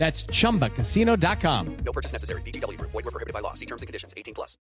[0.00, 1.76] That's chumbacasino.com.
[1.84, 2.40] No purchase necessary.
[2.40, 2.90] VGW Group.
[2.92, 3.52] Void were prohibited by law.
[3.52, 4.14] See terms and conditions.
[4.16, 4.56] 18 plus.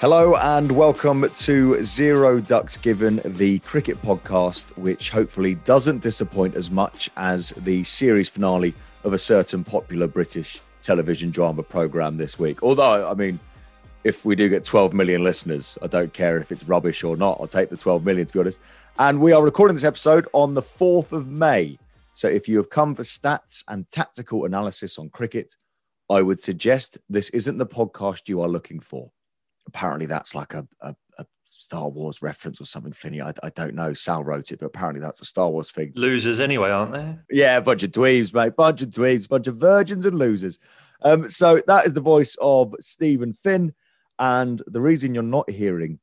[0.00, 6.72] Hello and welcome to Zero Ducks Given, the cricket podcast, which hopefully doesn't disappoint as
[6.72, 12.62] much as the series finale of a certain popular British television drama program this week.
[12.62, 13.38] Although, I mean,
[14.04, 17.38] if we do get 12 million listeners, I don't care if it's rubbish or not.
[17.40, 18.60] I'll take the 12 million, to be honest.
[18.98, 21.78] And we are recording this episode on the 4th of May.
[22.14, 25.56] So if you have come for stats and tactical analysis on cricket,
[26.08, 29.10] I would suggest this isn't the podcast you are looking for
[29.66, 30.94] apparently that's like a, a,
[31.46, 33.22] Star Wars reference or something, Finney.
[33.22, 33.94] I, I, don't know.
[33.94, 35.92] Sal wrote it, but apparently that's a Star Wars thing.
[35.94, 37.16] Losers anyway, aren't they?
[37.30, 38.56] Yeah, a bunch of dweebs, mate.
[38.56, 40.58] Bunch of dweebs, bunch of virgins and losers.
[41.02, 43.74] Um, so that is the voice of Stephen Finn.
[44.18, 46.00] And the reason you're not hearing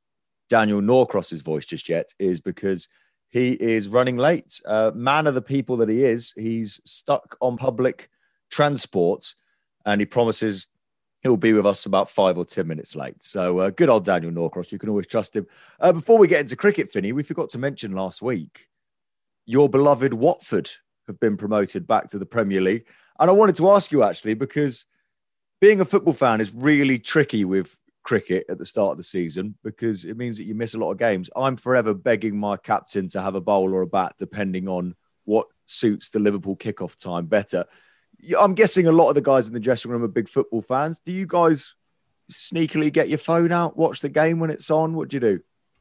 [0.50, 2.88] Daniel Norcross's voice just yet is because
[3.30, 4.62] he is running late.
[4.66, 8.10] Uh, man of the people that he is, he's stuck on public
[8.50, 9.34] transport
[9.86, 10.70] and he promises
[11.24, 13.24] he'll be with us about five or 10 minutes late.
[13.24, 14.72] So uh, good old Daniel Norcross.
[14.72, 15.48] You can always trust him.
[15.80, 18.68] Uh, before we get into cricket, Finney, we forgot to mention last week
[19.46, 20.70] your beloved Watford
[21.08, 22.88] have been promoted back to the Premier League.
[23.20, 24.86] And I wanted to ask you actually, because
[25.62, 29.56] being a football fan is really tricky with cricket at the start of the season
[29.64, 31.30] because it means that you miss a lot of games.
[31.36, 35.48] I'm forever begging my captain to have a bowl or a bat, depending on what
[35.66, 37.66] suits the Liverpool kickoff time better.
[38.40, 41.00] I'm guessing a lot of the guys in the dressing room are big football fans.
[41.00, 41.76] Do you guys
[42.32, 44.94] sneakily get your phone out, watch the game when it's on?
[44.94, 45.40] What do you do?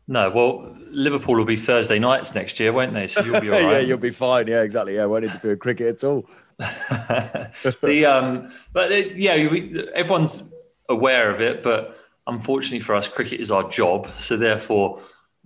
[0.09, 3.09] No, well, Liverpool will be Thursday nights next year, won't they?
[3.09, 3.73] So you'll be all right.
[3.73, 4.47] yeah, you'll be fine.
[4.49, 4.97] Yeah, exactly.
[4.97, 6.29] Yeah, won't interfere with cricket at all.
[6.59, 10.43] the um, but it, yeah, we, everyone's
[10.89, 14.09] aware of it, but unfortunately for us, cricket is our job.
[14.19, 15.01] So therefore,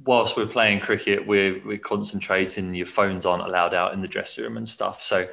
[0.05, 2.75] whilst we're playing cricket, we're we're concentrating.
[2.75, 5.03] Your phones aren't allowed out in the dressing room and stuff.
[5.03, 5.29] So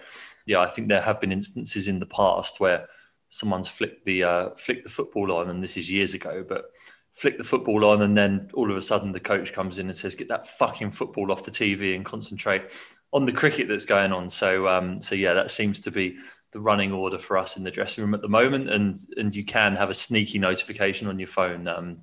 [0.46, 2.88] yeah, I think there have been instances in the past where
[3.30, 6.66] someone's flicked the uh, flicked the football on, and this is years ago, but
[7.14, 9.96] flick the football on, and then all of a sudden the coach comes in and
[9.96, 12.72] says, "Get that fucking football off the TV and concentrate
[13.12, 16.18] on the cricket that's going on." So, um, so yeah, that seems to be
[16.52, 19.46] the running order for us in the dressing room at the moment, and and you
[19.46, 21.98] can have a sneaky notification on your phone um,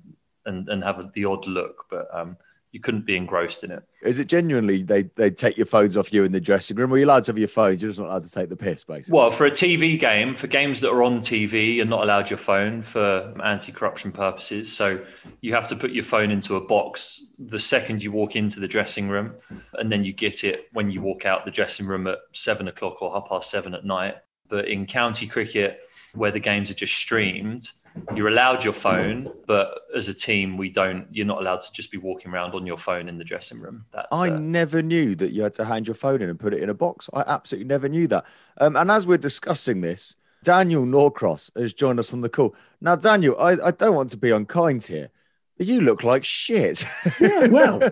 [0.45, 2.37] and and have the odd look, but um,
[2.71, 3.83] you couldn't be engrossed in it.
[4.01, 6.93] Is it genuinely they they take your phones off you in the dressing room?
[6.93, 7.81] Are you allowed to have your phones?
[7.81, 9.17] You're just not allowed to take the piss, basically.
[9.17, 12.37] Well, for a TV game, for games that are on TV, you're not allowed your
[12.37, 14.71] phone for anti-corruption purposes.
[14.71, 15.03] So
[15.41, 18.67] you have to put your phone into a box the second you walk into the
[18.67, 19.35] dressing room,
[19.73, 23.01] and then you get it when you walk out the dressing room at seven o'clock
[23.01, 24.15] or half past seven at night.
[24.47, 25.79] But in county cricket,
[26.13, 27.69] where the games are just streamed
[28.15, 31.07] you're allowed your phone, but as a team, we don't.
[31.11, 33.85] You're not allowed to just be walking around on your phone in the dressing room.
[33.91, 36.53] That's, I uh, never knew that you had to hand your phone in and put
[36.53, 37.09] it in a box.
[37.13, 38.25] I absolutely never knew that.
[38.59, 42.55] Um, and as we're discussing this, Daniel Norcross has joined us on the call.
[42.79, 45.09] Now, Daniel, I, I don't want to be unkind here,
[45.57, 46.85] but you look like shit.
[47.19, 47.91] Yeah, well, do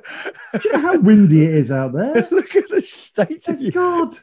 [0.64, 2.28] you know how windy it is out there?
[2.32, 3.72] look at the state of you.
[3.72, 4.18] God.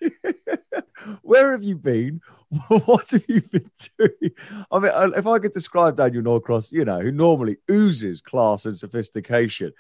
[1.23, 2.21] Where have you been?
[2.69, 4.33] what have you been doing?
[4.71, 8.77] I mean, if I could describe Daniel Norcross, you know, who normally oozes class and
[8.77, 9.73] sophistication,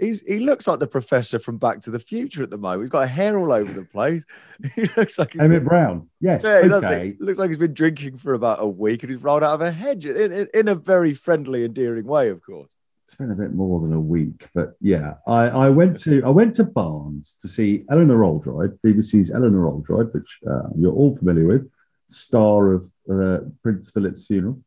[0.00, 2.82] he's he looks like the professor from Back to the Future at the moment.
[2.82, 4.24] He's got hair all over the place.
[4.74, 6.08] he looks like Emmett Brown.
[6.20, 6.42] Yes.
[6.44, 7.08] yeah, he okay.
[7.08, 9.60] It looks like he's been drinking for about a week and he's rolled out of
[9.60, 12.68] a hedge in, in, in a very friendly, endearing way, of course.
[13.04, 16.28] It's been a bit more than a week, but yeah, I, I went to I
[16.28, 21.46] went to Barnes to see Eleanor Oldroyd, BBC's Eleanor Oldroyd, which uh, you're all familiar
[21.46, 21.68] with,
[22.10, 24.60] star of uh, Prince Philip's funeral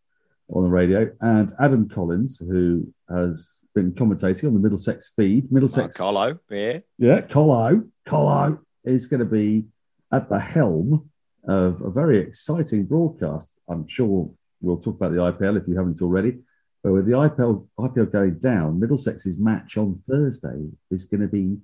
[0.50, 5.51] on the radio, and Adam Collins, who has been commentating on the Middlesex feed.
[5.51, 6.80] Middlesex, Carlo, yeah.
[6.98, 9.66] yeah, Colo, Colo is going to be
[10.12, 11.10] at the helm
[11.48, 13.60] of a very exciting broadcast.
[13.69, 14.30] I'm sure
[14.62, 16.39] we'll talk about the IPL if you haven't already.
[16.84, 21.57] But with the IPL, IPL going down, Middlesex's match on Thursday is going to be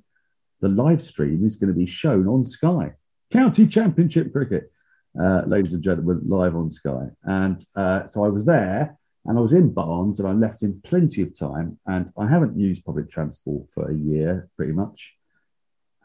[0.61, 2.93] the live stream is going to be shown on Sky.
[3.31, 4.71] County Championship cricket,
[5.19, 7.07] uh, ladies and gentlemen, live on Sky.
[7.23, 10.81] And uh, so I was there and I was in Barnes and I left in
[10.81, 11.79] plenty of time.
[11.85, 15.17] And I haven't used public transport for a year, pretty much.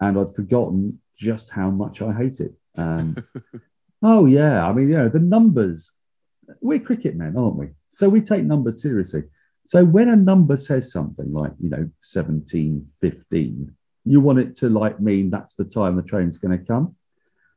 [0.01, 2.55] And I'd forgotten just how much I hate it.
[2.77, 3.17] Um,
[4.03, 4.67] oh, yeah.
[4.67, 5.93] I mean, you know, the numbers,
[6.61, 7.69] we're cricket men, aren't we?
[7.91, 9.25] So we take numbers seriously.
[9.67, 13.75] So when a number says something like, you know, 17, 15,
[14.05, 16.97] you want it to like mean that's the time the train's going to come.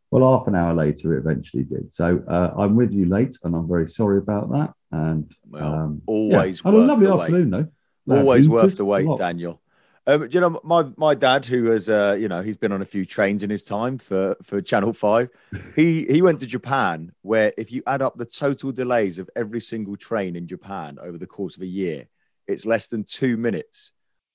[0.10, 1.94] Well, half an hour later, it eventually did.
[1.94, 4.74] So uh, I'm with you late, and I'm very sorry about that.
[4.92, 6.72] And Well, um, always yeah.
[6.72, 7.22] had a lovely the wait.
[7.22, 8.16] afternoon, though.
[8.16, 9.08] Always worth the wait.
[9.18, 9.62] Daniel.
[10.10, 12.86] Um, you know my my dad, who has uh, you know he's been on a
[12.86, 15.30] few trains in his time for for Channel Five.
[15.76, 19.60] He he went to Japan, where if you add up the total delays of every
[19.60, 22.08] single train in Japan over the course of a year,
[22.48, 23.92] it's less than two minutes.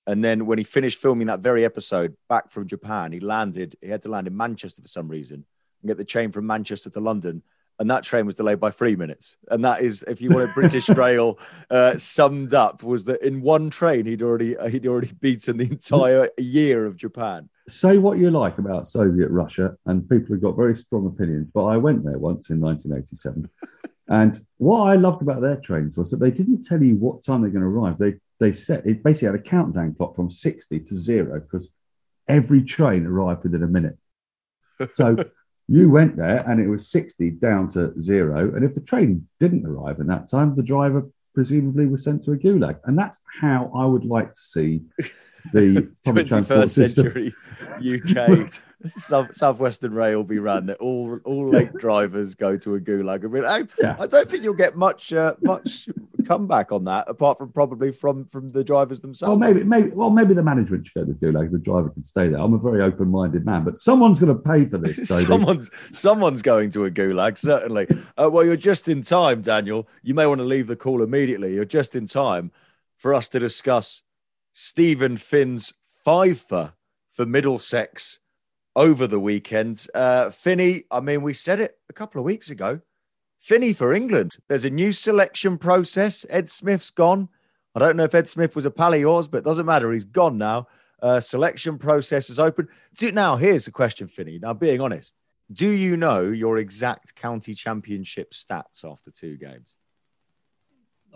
[0.07, 3.77] And then when he finished filming that very episode back from Japan, he landed.
[3.81, 5.47] He had to land in Manchester for some reason
[5.82, 7.43] and get the train from Manchester to London.
[7.79, 9.37] And that train was delayed by three minutes.
[9.50, 11.38] And that is, if you want a British Rail
[11.70, 15.64] uh, summed up, was that in one train he'd already uh, he'd already beaten the
[15.64, 17.49] entire year of Japan.
[17.67, 21.64] say what you like about Soviet Russia, and people have got very strong opinions, but
[21.64, 23.49] I went there once in 1987.
[24.08, 27.40] and what I loved about their trains was that they didn't tell you what time
[27.40, 27.99] they're going to arrive.
[27.99, 31.73] They they set it basically had a countdown clock from 60 to zero because
[32.28, 33.99] every train arrived within a minute.
[34.90, 35.17] So
[35.73, 38.55] you went there and it was 60 down to zero.
[38.55, 42.33] And if the train didn't arrive in that time, the driver presumably was sent to
[42.33, 42.79] a gulag.
[42.85, 44.83] And that's how I would like to see
[45.53, 47.05] the public transport 21st system.
[47.05, 47.33] century
[47.83, 48.50] UK
[48.87, 53.47] South, Southwestern Rail will be run that all all late drivers go to a gulag.
[53.47, 53.97] I Yeah.
[53.99, 55.89] I don't think you'll get much uh, much
[56.27, 59.39] comeback on that, apart from probably from from the drivers themselves.
[59.39, 61.53] Well, maybe, maybe, well, maybe the management should go to Gulag.
[61.53, 62.41] The driver can stay there.
[62.41, 65.09] I'm a very open-minded man, but someone's going to pay for this.
[65.23, 67.87] Someone's someone's going to a gulag certainly.
[68.17, 69.88] Uh, well, you're just in time, Daniel.
[70.03, 71.55] You may want to leave the call immediately.
[71.55, 72.50] You're just in time
[72.97, 74.03] for us to discuss
[74.52, 75.72] Stephen Finn's
[76.04, 76.75] fiver
[77.10, 78.20] for Middlesex
[78.75, 79.87] over the weekend.
[79.94, 82.81] Uh, Finney, I mean, we said it a couple of weeks ago.
[83.38, 84.37] Finney for England.
[84.49, 86.25] There's a new selection process.
[86.31, 87.28] Ed Smith's gone.
[87.75, 89.93] I don't know if Ed Smith was a pal of yours, but it doesn't matter.
[89.93, 90.69] He's gone now.
[91.00, 92.69] Uh, selection process is open.
[92.96, 94.38] Do, now, here's the question, Finney.
[94.38, 95.14] Now, being honest,
[95.52, 99.75] do you know your exact county championship stats after two games?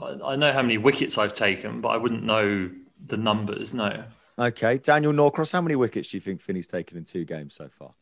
[0.01, 2.71] I, I know how many wickets I've taken, but I wouldn't know
[3.05, 3.75] the numbers.
[3.75, 4.05] No.
[4.39, 7.69] Okay, Daniel Norcross, how many wickets do you think Finney's taken in two games so
[7.69, 7.95] far?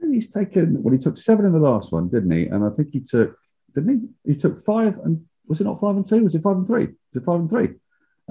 [0.00, 0.82] He's taken.
[0.82, 2.46] Well, he took seven in the last one, didn't he?
[2.46, 3.38] And I think he took.
[3.74, 4.32] Didn't he?
[4.32, 6.24] He took five, and was it not five and two?
[6.24, 6.86] Was it five and three?
[6.86, 7.68] Was it five and three?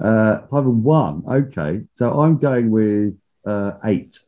[0.00, 1.24] Uh, five and one.
[1.28, 4.18] Okay, so I'm going with uh, eight.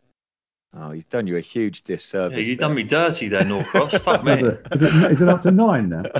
[0.76, 2.33] Oh, he's done you a huge disservice.
[2.33, 2.69] Yeah, you've there.
[2.69, 3.97] done me dirty there, Norcross.
[4.00, 4.49] Fuck Is me.
[4.49, 6.02] it, is, it, is it up to nine now?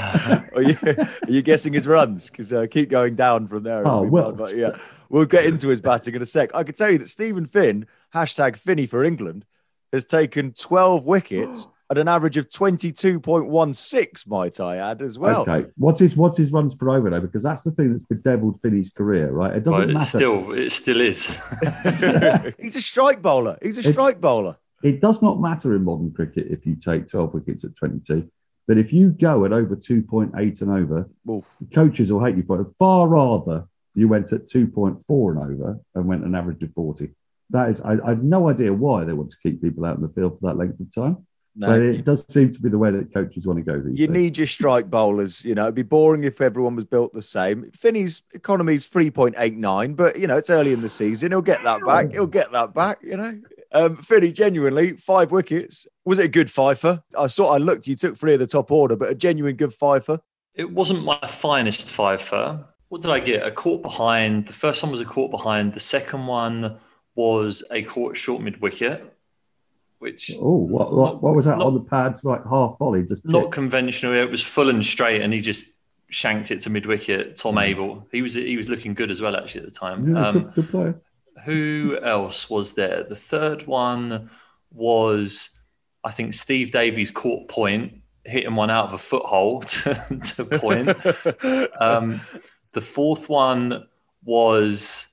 [0.55, 2.31] are, you, are you guessing his runs?
[2.31, 3.87] Because uh, keep going down from there.
[3.87, 4.31] Oh, well.
[4.31, 4.77] bad, but yeah,
[5.09, 6.55] we'll get into his batting in a sec.
[6.55, 9.45] I can tell you that Stephen Finn, hashtag Finney for England,
[9.93, 11.67] has taken 12 wickets
[11.99, 15.43] at an average of 22.16, might I add, as well.
[15.43, 17.21] Okay, what's his what's his runs per over though?
[17.21, 19.55] Because that's the thing that's bedeviled Finney's career, right?
[19.55, 20.19] It doesn't But it matter.
[20.19, 21.27] still, it still is.
[22.59, 23.59] He's a strike bowler.
[23.63, 24.57] He's a It's- strike bowler.
[24.83, 28.29] It does not matter in modern cricket if you take 12 wickets at 22.
[28.69, 31.45] But if you go at over 2.8 and over, Oof.
[31.73, 32.67] coaches will hate you for it.
[32.79, 37.09] Far rather you went at 2.4 and over and went an average of 40.
[37.51, 40.03] That is, I, I have no idea why they want to keep people out in
[40.03, 41.27] the field for that length of time.
[41.57, 43.93] No, but it does seem to be the way that coaches want to go these
[43.93, 44.01] days.
[44.01, 44.17] You days.
[44.17, 45.45] need your strike bowlers.
[45.45, 47.71] You know, it'd be boring if everyone was built the same.
[47.71, 51.31] Finney's economy is 3.89, but, you know, it's early in the season.
[51.31, 52.11] He'll get that back.
[52.13, 53.41] He'll get that back, you know.
[53.71, 55.87] Um, Finny, genuinely, five wickets.
[56.05, 57.03] Was it a good fifer?
[57.17, 59.75] I saw, I looked, you took three of the top order, but a genuine good
[59.75, 60.21] fifer.
[60.55, 62.65] It wasn't my finest fifer.
[62.89, 63.47] What did I get?
[63.47, 64.47] A caught behind.
[64.47, 65.75] The first one was a caught behind.
[65.75, 66.79] The second one
[67.17, 69.14] was a caught short mid wicket,
[70.05, 72.25] which Oh, what, what, what was that not- on the pads?
[72.25, 73.53] Like half volley, just not tipped?
[73.55, 74.15] conventional.
[74.15, 75.67] It was full and straight, and he just
[76.11, 77.37] shanked it to mid wicket.
[77.37, 77.73] Tom Mm.
[77.73, 78.07] Abell.
[78.13, 80.15] He was he was looking good as well actually at the time.
[80.15, 81.01] Yeah, Um, good, good player.
[81.45, 83.03] who else was there?
[83.03, 84.31] The third one
[84.71, 85.51] was,
[86.05, 87.95] I think, Steve Davies caught point,
[88.25, 90.89] hitting one out of a foothold to, to point.
[91.81, 92.21] um,
[92.73, 93.87] the fourth one
[94.25, 95.09] was,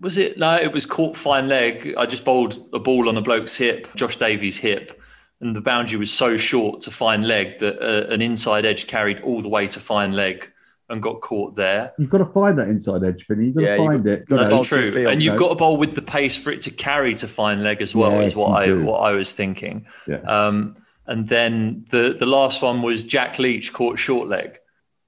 [0.00, 0.38] was it?
[0.38, 1.94] No, it was caught fine leg.
[1.96, 5.00] I just bowled a ball on a bloke's hip, Josh Davies' hip.
[5.40, 9.20] And the boundary was so short to fine leg that uh, an inside edge carried
[9.20, 10.50] all the way to fine leg
[10.88, 11.92] and got caught there.
[11.98, 13.46] You've got to find that inside edge, Finny.
[13.46, 14.26] You've got Yeah, to find got- it.
[14.28, 14.50] got you know.
[14.50, 15.40] bowl That's to the true, field, and you've no?
[15.40, 18.12] got a bowl with the pace for it to carry to fine leg as well.
[18.12, 18.82] Yes, is what I do.
[18.84, 19.86] what I was thinking.
[20.06, 20.16] Yeah.
[20.20, 20.76] Um,
[21.06, 24.58] and then the the last one was Jack Leach caught short leg.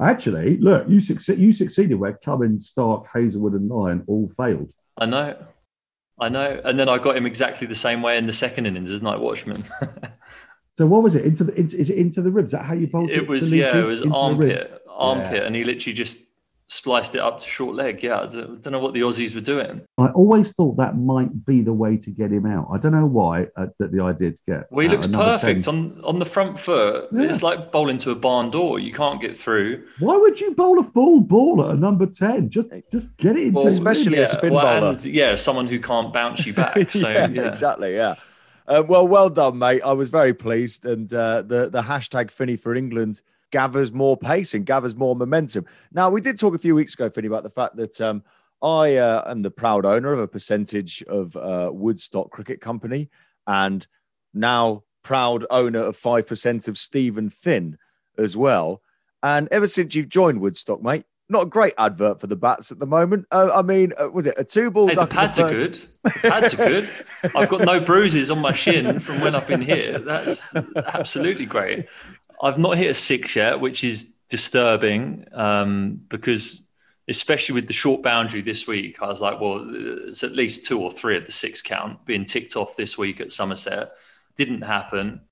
[0.00, 4.72] Actually, look, you, succe- you succeeded where Cummins, Starc, Hazlewood, and Lyon all failed.
[4.96, 5.36] I know,
[6.20, 6.60] I know.
[6.64, 9.20] And then I got him exactly the same way in the second innings as Night
[9.20, 9.64] Watchman.
[10.74, 11.24] So what was it?
[11.24, 12.50] Into the into, is it into the ribs?
[12.50, 13.18] Is that how you bolted?
[13.18, 14.60] it was yeah, it was Into the ribs?
[14.62, 15.42] armpit, armpit, Yeah.
[15.42, 16.20] and he literally just
[16.68, 18.02] spliced it up to short leg.
[18.02, 19.80] Yeah, I don't know what the Aussies were doing.
[19.96, 22.68] I always thought that might be the way to get him out.
[22.72, 24.70] I don't know why uh, that the idea to get.
[24.70, 25.74] Well, he looks perfect 10.
[25.74, 27.08] on on the front foot.
[27.10, 27.22] Yeah.
[27.22, 28.78] It's like bowling to a barn door.
[28.78, 29.84] You can't get through.
[29.98, 32.50] Why would you bowl a full ball at a number ten?
[32.50, 34.30] Just just get it into Well, especially ribs.
[34.32, 34.92] a spin well, bowler.
[34.92, 36.90] and, yeah, someone who can't bounce you back.
[36.90, 37.94] So yeah, yeah, exactly.
[37.94, 38.16] Yeah.
[38.66, 39.80] Uh, well, well done, mate.
[39.82, 44.54] I was very pleased, and uh, the the hashtag Finny for England gathers more pace
[44.54, 45.66] and gathers more momentum.
[45.92, 48.22] Now, we did talk a few weeks ago, Finny, about the fact that um,
[48.62, 53.08] I uh, am the proud owner of a percentage of uh, Woodstock Cricket Company,
[53.46, 53.86] and
[54.34, 57.78] now proud owner of five percent of Stephen Finn
[58.16, 58.82] as well.
[59.22, 62.78] And ever since you've joined Woodstock, mate, not a great advert for the bats at
[62.78, 63.26] the moment.
[63.30, 64.88] Uh, I mean, uh, was it a two ball?
[64.88, 65.78] Hey, the pads are good.
[66.04, 66.90] The pads are good.
[67.34, 69.98] I've got no bruises on my shin from when I've been here.
[69.98, 71.86] That's absolutely great.
[72.40, 76.64] I've not hit a six yet, which is disturbing um, because,
[77.08, 79.66] especially with the short boundary this week, I was like, well,
[80.08, 83.20] it's at least two or three of the six count being ticked off this week
[83.20, 83.92] at Somerset.
[84.36, 85.22] Didn't happen.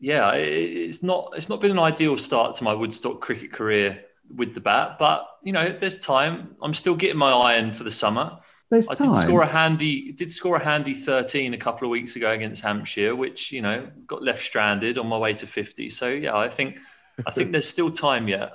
[0.00, 1.32] Yeah, it's not.
[1.36, 5.26] It's not been an ideal start to my Woodstock cricket career with the bat, but
[5.42, 6.54] you know, there's time.
[6.62, 8.38] I'm still getting my iron for the summer.
[8.70, 9.10] There's I time.
[9.10, 12.62] did score a handy did score a handy 13 a couple of weeks ago against
[12.62, 15.88] Hampshire, which you know got left stranded on my way to 50.
[15.90, 16.78] So yeah, I think
[17.26, 18.52] I think there's still time yet.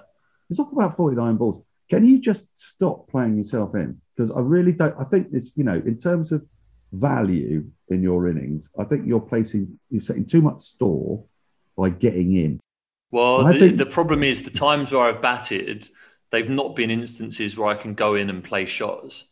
[0.50, 1.62] It's off about 49 balls.
[1.90, 4.00] Can you just stop playing yourself in?
[4.16, 4.96] Because I really don't.
[5.00, 6.46] I think it's, you know, in terms of
[6.92, 11.26] value in your innings, I think you're placing, you're setting too much store
[11.76, 12.60] by getting in.
[13.12, 15.90] Well, I the, think- the problem is the times where I've batted,
[16.32, 19.26] they've not been instances where I can go in and play shots.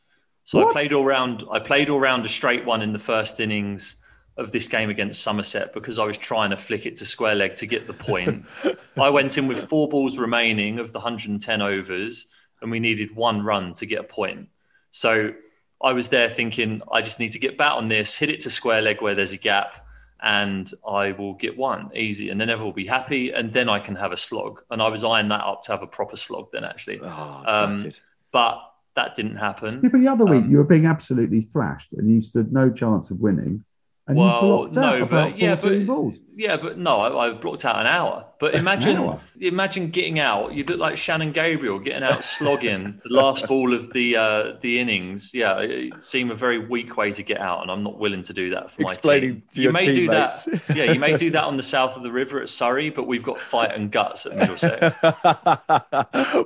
[0.46, 1.44] So I played all round.
[1.52, 3.96] I played all round a straight one in the first innings
[4.38, 7.56] of this game against Somerset because I was trying to flick it to square leg
[7.56, 8.46] to get the point.
[9.00, 12.26] I went in with four balls remaining of the 110 overs,
[12.62, 14.50] and we needed one run to get a point.
[14.92, 15.34] So
[15.82, 18.50] I was there thinking, I just need to get bat on this, hit it to
[18.50, 19.86] square leg where there's a gap,
[20.22, 23.80] and I will get one easy, and then everyone will be happy, and then I
[23.80, 24.62] can have a slog.
[24.70, 27.00] And I was eyeing that up to have a proper slog then, actually.
[27.02, 27.94] Oh, Um.
[28.32, 29.82] But that didn't happen.
[29.84, 32.70] Yeah, but the other week Um, you were being absolutely thrashed and you stood no
[32.72, 33.64] chance of winning.
[34.08, 36.20] And you Well, blocked out no, about but yeah, but balls.
[36.36, 38.26] yeah, but no, I, I blocked out an hour.
[38.40, 39.22] But imagine, hour?
[39.40, 40.54] imagine getting out.
[40.56, 44.80] You look like Shannon Gabriel getting out slogging the last ball of the uh, the
[44.80, 45.32] innings.
[45.36, 48.24] Yeah, it, it seemed a very weak way to get out, and I'm not willing
[48.24, 49.44] to do that for my team.
[49.52, 50.44] to you your may do that.
[50.76, 53.24] Yeah, you may do that on the south of the river at Surrey, but we've
[53.24, 54.96] got fight and guts at Middlesex.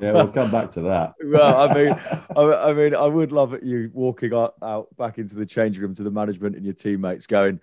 [0.01, 1.13] Yeah, we'll come back to that.
[1.23, 1.99] well, I mean,
[2.35, 5.95] I, I mean, I would love you walking out, out back into the changing room
[5.95, 7.54] to the management and your teammates going,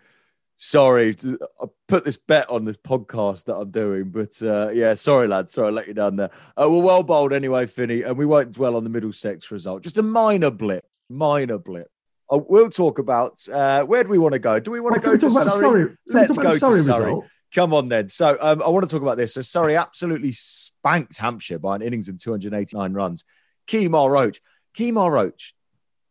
[0.64, 1.12] "Sorry,
[1.60, 5.50] I put this bet on this podcast that I'm doing, but uh, yeah, sorry, lad,
[5.50, 6.30] sorry, I let you down there.
[6.56, 9.82] Uh, we're well bowled anyway, Finney, and we won't dwell on the Middlesex result.
[9.82, 11.88] Just a minor blip, minor blip.
[12.32, 14.60] Uh, we'll talk about uh, where do we want to go?
[14.60, 15.50] Do we want to Well, go to Surrey?
[15.50, 15.96] Surrey?
[16.06, 17.04] Let's go the to Surrey Surrey.
[17.06, 17.24] result?
[17.52, 18.08] Come on then.
[18.08, 19.34] So um, I want to talk about this.
[19.34, 23.24] So Surrey absolutely spanked Hampshire by an innings and 289 runs.
[23.66, 24.40] Kemar Roach.
[24.78, 25.54] Kemar Roach.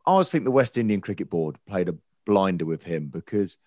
[0.06, 3.58] I always think the West Indian Cricket Board played a blinder with him because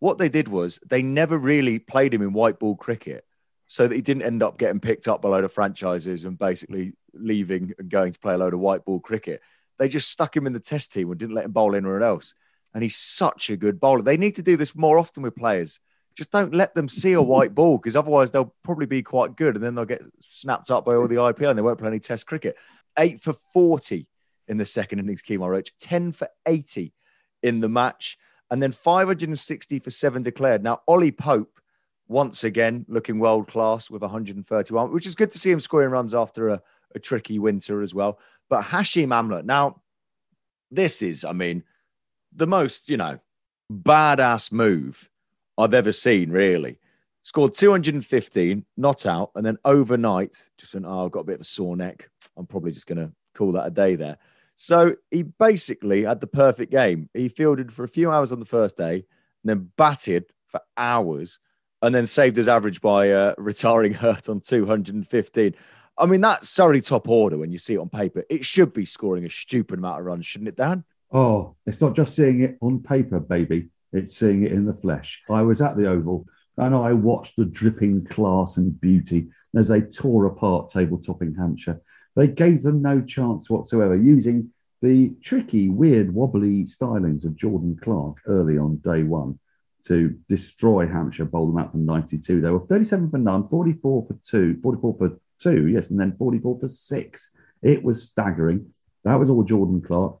[0.00, 3.24] what they did was they never really played him in white ball cricket
[3.66, 6.38] so that he didn't end up getting picked up by a load of franchises and
[6.38, 9.42] basically leaving and going to play a load of white ball cricket.
[9.78, 12.34] They just stuck him in the test team and didn't let him bowl anywhere else.
[12.74, 14.02] and he's such a good bowler.
[14.02, 15.80] They need to do this more often with players.
[16.14, 19.54] Just don't let them see a white ball because otherwise they'll probably be quite good
[19.54, 22.00] and then they'll get snapped up by all the IPL and they won't play any
[22.00, 22.56] Test cricket.
[22.98, 24.06] Eight for 40
[24.48, 26.92] in the second innings, Kemar Roach, 10 for 80
[27.42, 28.18] in the match,
[28.50, 30.62] and then 560 for seven declared.
[30.62, 31.60] Now, Ollie Pope,
[32.06, 36.14] once again, looking world class with 131, which is good to see him scoring runs
[36.14, 36.62] after a,
[36.94, 38.18] a tricky winter as well.
[38.48, 39.82] But Hashim Amla, now,
[40.70, 41.64] this is, I mean,
[42.34, 43.18] the most, you know,
[43.70, 45.08] badass move
[45.56, 46.78] I've ever seen, really.
[47.22, 51.40] Scored 215, not out, and then overnight, just went, oh, I've got a bit of
[51.42, 52.08] a sore neck.
[52.36, 54.16] I'm probably just going to call that a day there.
[54.60, 57.08] So he basically had the perfect game.
[57.14, 59.04] He fielded for a few hours on the first day, and
[59.44, 61.38] then batted for hours,
[61.80, 65.54] and then saved his average by uh, retiring Hurt on 215.
[65.96, 68.24] I mean, that's Surrey top order when you see it on paper.
[68.28, 70.82] It should be scoring a stupid amount of runs, shouldn't it, Dan?
[71.12, 73.68] Oh, it's not just seeing it on paper, baby.
[73.92, 75.22] It's seeing it in the flesh.
[75.30, 79.82] I was at the Oval and I watched the dripping class and beauty as they
[79.82, 81.80] tore apart tabletopping Hampshire.
[82.18, 88.16] They gave them no chance whatsoever, using the tricky, weird, wobbly stylings of Jordan Clark
[88.26, 89.38] early on day one
[89.84, 92.40] to destroy Hampshire, bowl them out from 92.
[92.40, 96.58] They were 37 for none, 44 for two, 44 for two, yes, and then 44
[96.58, 97.30] for six.
[97.62, 98.68] It was staggering.
[99.04, 100.18] That was all Jordan Clark.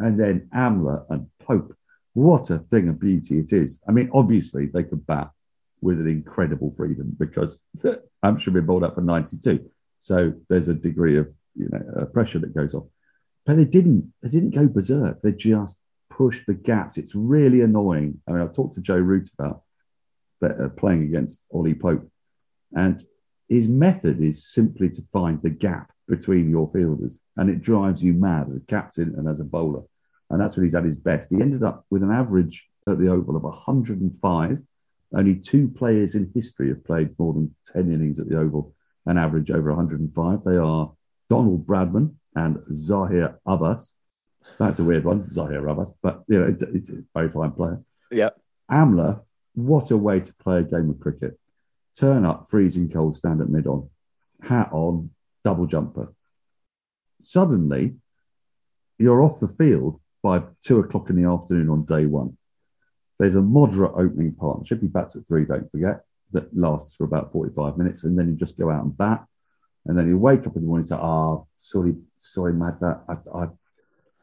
[0.00, 1.72] And then Amla and Pope.
[2.14, 3.80] What a thing of beauty it is.
[3.88, 5.30] I mean, obviously, they could bat
[5.82, 7.62] with an incredible freedom because
[8.24, 9.70] Hampshire been bowled up for 92.
[10.02, 12.86] So there's a degree of you know pressure that goes off.
[13.46, 14.12] But they didn't.
[14.20, 15.20] They didn't go berserk.
[15.20, 15.80] They just
[16.10, 16.98] pushed the gaps.
[16.98, 18.20] It's really annoying.
[18.26, 19.62] I mean, I've talked to Joe Root about
[20.42, 22.10] uh, playing against Ollie Pope,
[22.72, 23.00] and
[23.48, 28.12] his method is simply to find the gap between your fielders, and it drives you
[28.12, 29.82] mad as a captain and as a bowler.
[30.30, 31.30] And that's when he's at his best.
[31.30, 34.58] He ended up with an average at the Oval of 105.
[35.14, 38.74] Only two players in history have played more than 10 innings at the Oval
[39.06, 40.44] and average over 105.
[40.44, 40.92] They are
[41.28, 43.96] Donald Bradman and Zaheer Abbas.
[44.58, 47.80] That's a weird one, Zaheer Abbas, but you know, it, it's a very fine player.
[48.10, 48.30] Yeah.
[48.70, 49.22] Amla,
[49.54, 51.38] what a way to play a game of cricket.
[51.98, 53.88] Turn up, freezing cold, stand at mid on,
[54.42, 55.10] hat on,
[55.44, 56.14] double jumper.
[57.20, 57.96] Suddenly,
[58.98, 62.36] you're off the field by two o'clock in the afternoon on day one.
[63.18, 64.80] There's a moderate opening partnership.
[64.80, 68.04] He bats at three, don't forget, that lasts for about 45 minutes.
[68.04, 69.24] And then you just go out and bat.
[69.86, 73.16] And then you wake up in the morning and say, Oh, sorry, sorry, Matt, I,
[73.34, 73.48] I,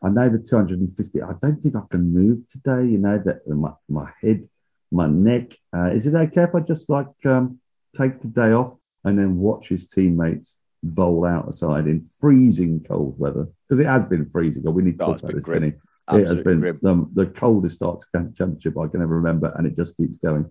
[0.02, 1.22] I know the 250.
[1.22, 2.86] I don't think I can move today.
[2.90, 4.46] You know, that my, my head,
[4.92, 5.52] my neck.
[5.76, 7.60] Uh, is it okay if I just like um,
[7.96, 13.48] take the day off and then watch his teammates bowl outside in freezing cold weather?
[13.68, 14.64] Because it has been freezing.
[14.74, 15.46] We need to Oh, talk about this.
[15.46, 15.74] Benny.
[16.12, 19.76] It has been the, the coldest start to championship I can ever remember, and it
[19.76, 20.50] just keeps going.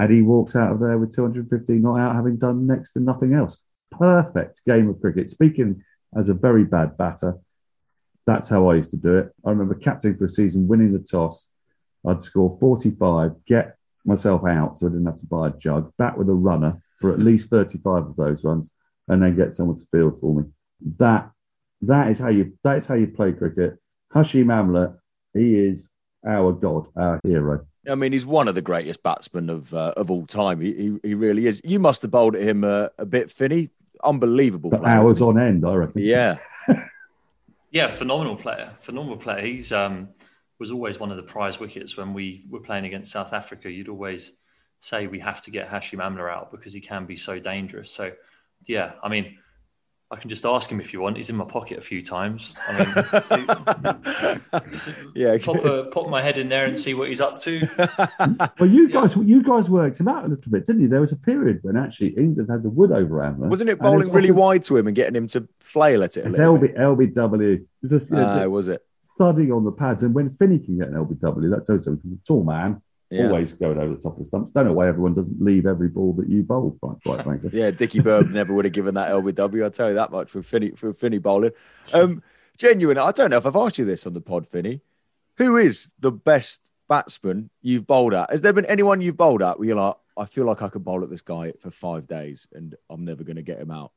[0.00, 3.34] And he walks out of there with 215 not out, having done next to nothing
[3.34, 3.62] else.
[3.90, 5.28] Perfect game of cricket.
[5.28, 5.82] Speaking
[6.16, 7.36] as a very bad batter,
[8.26, 9.30] that's how I used to do it.
[9.44, 11.52] I remember captain for a season, winning the toss.
[12.06, 16.16] I'd score 45, get myself out so I didn't have to buy a jug, bat
[16.16, 18.70] with a runner for at least 35 of those runs,
[19.08, 20.48] and then get someone to field for me.
[20.96, 21.30] That
[21.82, 23.78] that is how you that is how you play cricket.
[24.14, 24.96] Hashim Amla,
[25.34, 25.92] he is
[26.26, 27.66] our god, our hero.
[27.88, 30.60] I mean, he's one of the greatest batsmen of uh, of all time.
[30.60, 31.62] He, he he really is.
[31.64, 33.70] You must have bowled at him uh, a bit, Finney.
[34.02, 34.70] Unbelievable.
[34.70, 36.02] For player, hours on end, I reckon.
[36.02, 36.38] Yeah.
[37.72, 38.72] Yeah, phenomenal player.
[38.80, 39.46] Phenomenal player.
[39.46, 40.08] He's um,
[40.58, 43.70] was always one of the prize wickets when we were playing against South Africa.
[43.70, 44.32] You'd always
[44.80, 47.90] say we have to get Hashim Amla out because he can be so dangerous.
[47.90, 48.12] So,
[48.66, 49.38] yeah, I mean,
[50.12, 51.16] I can just ask him if you want.
[51.16, 52.56] He's in my pocket a few times.
[52.68, 52.88] I mean,
[55.14, 55.38] Yeah.
[55.38, 57.60] pop, a, pop my head in there and see what he's up to.
[58.58, 60.88] Well, you guys, you guys worked him out a little bit, didn't you?
[60.88, 63.48] There was a period when actually England had the wood over Amla.
[63.48, 66.16] Wasn't it bowling it's really often- wide to him and getting him to flail at
[66.16, 66.26] it?
[66.26, 66.36] It's?
[66.38, 68.84] LB, LBW, just you know, Ah, was it?
[69.16, 70.02] thudding on the pads.
[70.02, 73.26] And when Finney can get an LBW, that's also because he's a tall man Yeah.
[73.26, 74.52] always going over the top of the stumps.
[74.52, 77.50] Don't know why everyone doesn't leave every ball that you bowl, quite, quite frankly.
[77.52, 79.64] Yeah, Dickie Bird never would have given that LBW.
[79.64, 81.50] I'll tell you that much for Finney for Finney bowling.
[81.92, 82.22] Um,
[82.56, 82.98] genuine.
[82.98, 84.80] I don't know if I've asked you this on the pod, Finney.
[85.38, 88.30] Who is the best batsman you've bowled at?
[88.30, 90.84] Has there been anyone you've bowled at where you're like, I feel like I could
[90.84, 93.92] bowl at this guy for five days and I'm never going to get him out?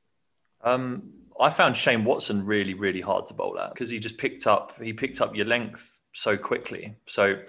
[0.64, 4.48] Um, I found Shane Watson really, really hard to bowl at because he just picked
[4.48, 6.96] up he picked up your length so quickly.
[7.08, 7.40] So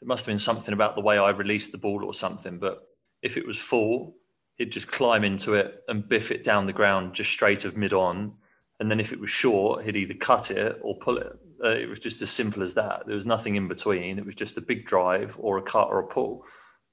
[0.00, 2.58] it must have been something about the way I released the ball or something.
[2.58, 2.88] But
[3.22, 4.16] if it was full,
[4.56, 7.92] he'd just climb into it and biff it down the ground just straight of mid
[7.92, 8.32] on.
[8.78, 11.38] And then if it was short, he'd either cut it or pull it.
[11.62, 13.02] Uh, it was just as simple as that.
[13.06, 14.18] There was nothing in between.
[14.18, 16.46] It was just a big drive or a cut or a pull.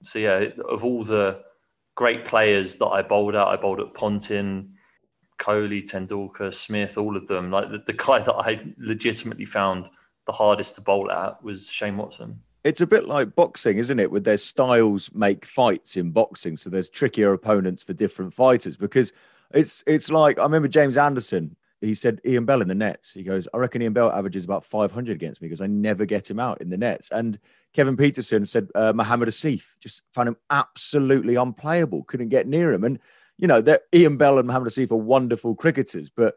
[0.04, 1.42] So yeah, of all the
[1.96, 4.74] great players that I bowled out, I bowled at Ponting,
[5.40, 7.52] Kohli, Tendulkar, Smith, all of them.
[7.52, 9.86] Like the, the guy that I legitimately found
[10.26, 12.42] the hardest to bowl at was Shane Watson.
[12.68, 14.12] It's a bit like boxing, isn't it?
[14.12, 18.76] With their styles make fights in boxing, so there's trickier opponents for different fighters.
[18.76, 19.14] Because
[19.54, 21.56] it's it's like I remember James Anderson.
[21.80, 23.14] He said Ian Bell in the nets.
[23.14, 26.30] He goes, I reckon Ian Bell averages about 500 against me because I never get
[26.30, 27.10] him out in the nets.
[27.12, 27.40] And
[27.72, 32.84] Kevin Pietersen said uh, Mohammad Asif just found him absolutely unplayable, couldn't get near him.
[32.84, 33.00] And
[33.38, 36.36] you know that Ian Bell and Mohammad Asif are wonderful cricketers, but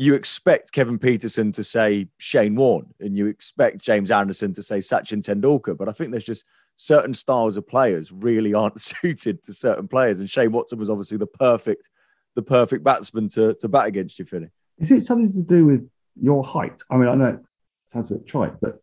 [0.00, 4.78] you expect Kevin Pietersen to say Shane Warne and you expect James Anderson to say
[4.78, 5.76] Sachin Tendulkar.
[5.76, 10.18] But I think there's just certain styles of players really aren't suited to certain players.
[10.18, 11.90] And Shane Watson was obviously the perfect,
[12.34, 14.48] the perfect batsman to, to bat against you, Finney.
[14.78, 15.86] Is it something to do with
[16.18, 16.80] your height?
[16.90, 17.40] I mean, I know it
[17.84, 18.80] sounds a bit trite, but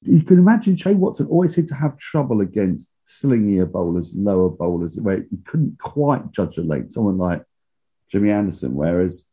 [0.00, 4.98] you can imagine Shane Watson always seemed to have trouble against slingier bowlers, lower bowlers,
[4.98, 6.92] where you couldn't quite judge a length.
[6.92, 7.42] Someone like
[8.10, 9.28] Jimmy Anderson, whereas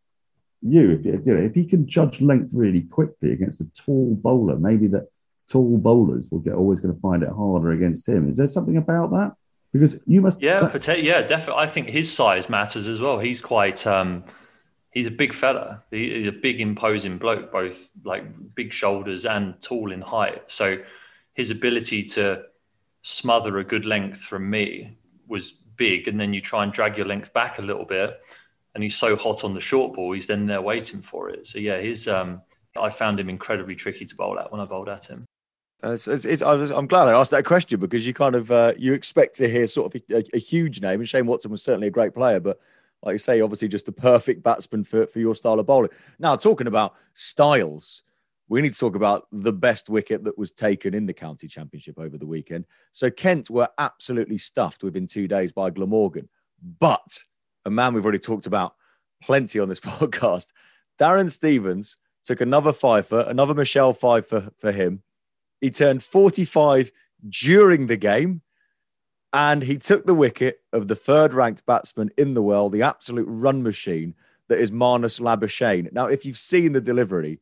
[0.65, 4.57] you, if, you know, if you can judge length really quickly against a tall bowler,
[4.57, 5.07] maybe that
[5.47, 8.27] tall bowlers will get always going to find it harder against him.
[8.29, 9.33] Is there something about that?
[9.71, 11.61] Because you must, yeah, that, yeah, definitely.
[11.61, 13.19] I think his size matters as well.
[13.19, 14.23] He's quite, um,
[14.91, 15.83] he's a big fella.
[15.91, 18.23] he's a big, imposing bloke, both like
[18.55, 20.43] big shoulders and tall in height.
[20.47, 20.77] So
[21.33, 22.43] his ability to
[23.03, 24.97] smother a good length from me
[25.27, 28.17] was big, and then you try and drag your length back a little bit
[28.75, 31.47] and he's so hot on the short ball, he's then there waiting for it.
[31.47, 32.07] So yeah, he's.
[32.07, 32.41] Um,
[32.77, 35.25] I found him incredibly tricky to bowl at when I bowled at him.
[35.81, 38.73] Uh, it's, it's, it's, I'm glad I asked that question because you kind of uh,
[38.77, 41.87] you expect to hear sort of a, a, huge name, and Shane Watson was certainly
[41.87, 42.59] a great player, but
[43.03, 45.91] like you say, obviously just the perfect batsman for, for your style of bowling.
[46.17, 48.03] Now, talking about styles,
[48.47, 51.99] we need to talk about the best wicket that was taken in the county championship
[51.99, 52.65] over the weekend.
[52.91, 56.29] So Kent were absolutely stuffed within two days by Glamorgan,
[56.79, 57.23] but
[57.65, 58.75] a man we've already talked about
[59.21, 60.51] plenty on this podcast.
[60.99, 65.03] Darren Stevens took another fifer, another Michelle fifer for him.
[65.61, 66.91] He turned 45
[67.29, 68.41] during the game
[69.33, 73.27] and he took the wicket of the third ranked batsman in the world, the absolute
[73.27, 74.15] run machine
[74.47, 75.91] that is Marnus Labuschagne.
[75.91, 77.39] Now, if you've seen the delivery,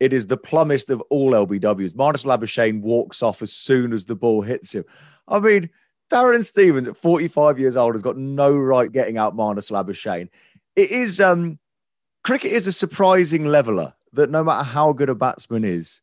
[0.00, 1.94] it is the plumbest of all LBWs.
[1.94, 4.84] Marnus Labuschagne walks off as soon as the ball hits him.
[5.28, 5.70] I mean,
[6.10, 10.28] Darren Stevens at 45 years old has got no right getting out Marnus Labuschagne.
[10.76, 11.58] It is um
[12.22, 16.00] cricket is a surprising leveler that no matter how good a batsman is,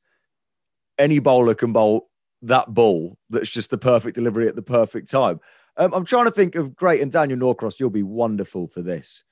[0.98, 2.10] any bowler can bowl
[2.42, 5.40] that ball that's just the perfect delivery at the perfect time.
[5.78, 9.24] Um, I'm trying to think of great, and Daniel Norcross, you'll be wonderful for this.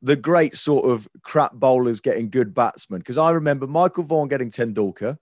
[0.00, 3.00] The great sort of crap bowlers getting good batsmen.
[3.00, 5.18] Because I remember Michael Vaughan getting Tendulkar.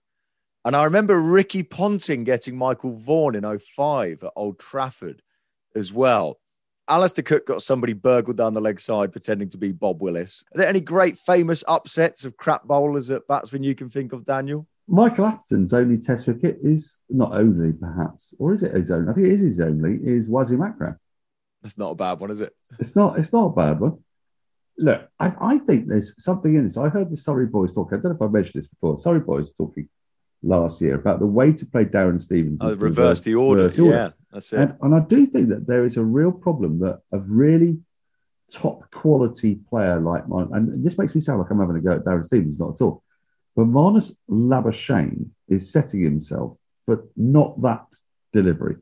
[0.67, 5.21] And I remember Ricky Ponting getting Michael Vaughan in 05 at Old Trafford
[5.73, 6.41] as well.
[6.89, 10.43] Alastair Cook got somebody burgled down the leg side pretending to be Bob Willis.
[10.53, 14.25] Are there any great famous upsets of crap bowlers at batsmen you can think of,
[14.25, 14.67] Daniel?
[14.89, 19.09] Michael Atherton's only test wicket is not only perhaps, or is it his only?
[19.09, 20.99] I think it is his only, is Wasim Akram.
[21.61, 22.53] That's not a bad one, is it?
[22.77, 23.99] It's not, it's not a bad one.
[24.77, 26.75] Look, I, I think there's something in this.
[26.75, 27.93] I heard the Surrey boys talk.
[27.93, 28.97] I don't know if I mentioned this before.
[28.97, 29.87] Surrey boys talking
[30.43, 32.61] last year about the way to play Darren Stevens.
[32.61, 33.63] Oh, reverse, the order.
[33.63, 33.95] Reverse order.
[33.95, 34.59] Yeah, that's it.
[34.59, 37.79] And, and, I do think that there is a real problem that a really
[38.51, 41.95] top quality player like mine, and this makes me sound like I'm having a go
[41.95, 43.03] at Darren Stevens, not at all.
[43.55, 47.85] But Marnus Labuschagne is setting himself for not that
[48.31, 48.77] delivery.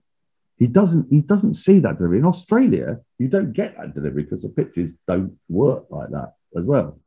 [0.58, 1.12] He doesn't.
[1.12, 3.00] He doesn't see that delivery in Australia.
[3.18, 7.00] You don't get that delivery because the pitches don't work like that as well.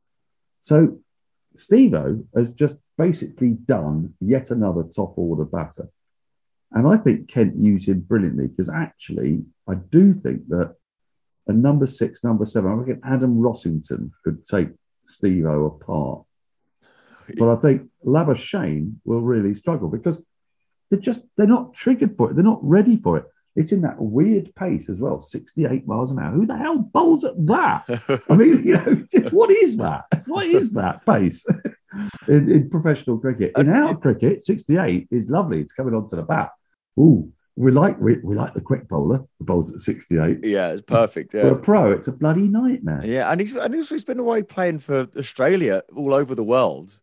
[0.60, 0.98] So
[1.58, 5.88] Stevo has just basically done yet another top order batter.
[6.72, 10.76] And I think Kent used him brilliantly because actually, I do think that
[11.48, 14.68] a number six, number seven, I reckon Adam Rossington could take
[15.06, 16.24] Stevo apart.
[17.36, 20.24] But I think Labuschagne will really struggle because
[20.90, 22.34] they're just they're not triggered for it.
[22.34, 23.24] They're not ready for it.
[23.58, 26.30] It's in that weird pace as well, 68 miles an hour.
[26.30, 28.22] Who the hell bowls at that?
[28.30, 30.04] I mean, you know, what is that?
[30.26, 31.44] What is that pace
[32.28, 33.50] in, in professional cricket?
[33.58, 35.60] In uh, our cricket, 68 is lovely.
[35.60, 36.50] It's coming onto the bat.
[37.00, 40.44] Ooh, we like we, we like the quick bowler, the bowls at 68.
[40.44, 41.34] Yeah, it's perfect.
[41.34, 41.40] Yeah.
[41.40, 43.04] For a pro, it's a bloody nightmare.
[43.04, 47.00] Yeah, and he's and he's been away playing for Australia all over the world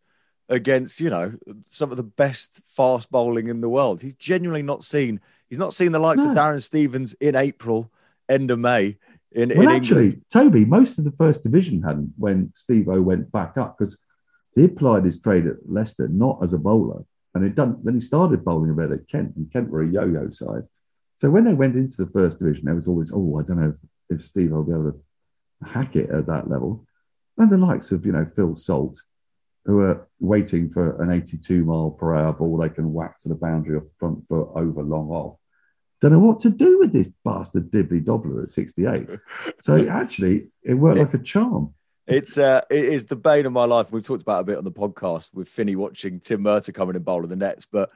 [0.47, 1.33] against, you know,
[1.65, 4.01] some of the best fast bowling in the world.
[4.01, 6.31] He's genuinely not seen He's not seen the likes no.
[6.31, 7.91] of Darren Stevens in April,
[8.29, 8.97] end of May.
[9.31, 13.57] In, well, in actually, Toby, most of the first division hadn't when Stevo went back
[13.57, 14.03] up because
[14.55, 17.03] he applied his trade at Leicester not as a bowler,
[17.33, 17.79] and it done.
[17.83, 20.63] Then he started bowling a bit at Kent, and Kent were a yo-yo side.
[21.17, 23.69] So when they went into the first division, there was always, oh, I don't know
[23.69, 23.79] if,
[24.09, 26.85] if Steve will be able to hack it at that level.
[27.37, 29.01] And the likes of, you know, Phil Salt,
[29.65, 33.35] who are waiting for an 82 mile per hour ball they can whack to the
[33.35, 35.39] boundary off the front foot over long off.
[36.01, 39.09] Don't know what to do with this bastard Dibbly Dobbler at 68.
[39.59, 41.73] So actually, it worked like a charm.
[42.05, 43.91] It's uh, it is the bane of my life.
[43.91, 46.95] We've talked about it a bit on the podcast with Finney watching Tim Murtagh coming
[46.95, 47.89] and bowling the nets, but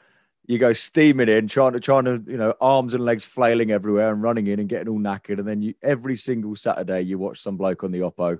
[0.47, 4.12] you go steaming in, trying to trying to you know arms and legs flailing everywhere
[4.12, 7.39] and running in and getting all knackered, and then you every single Saturday you watch
[7.39, 8.39] some bloke on the oppo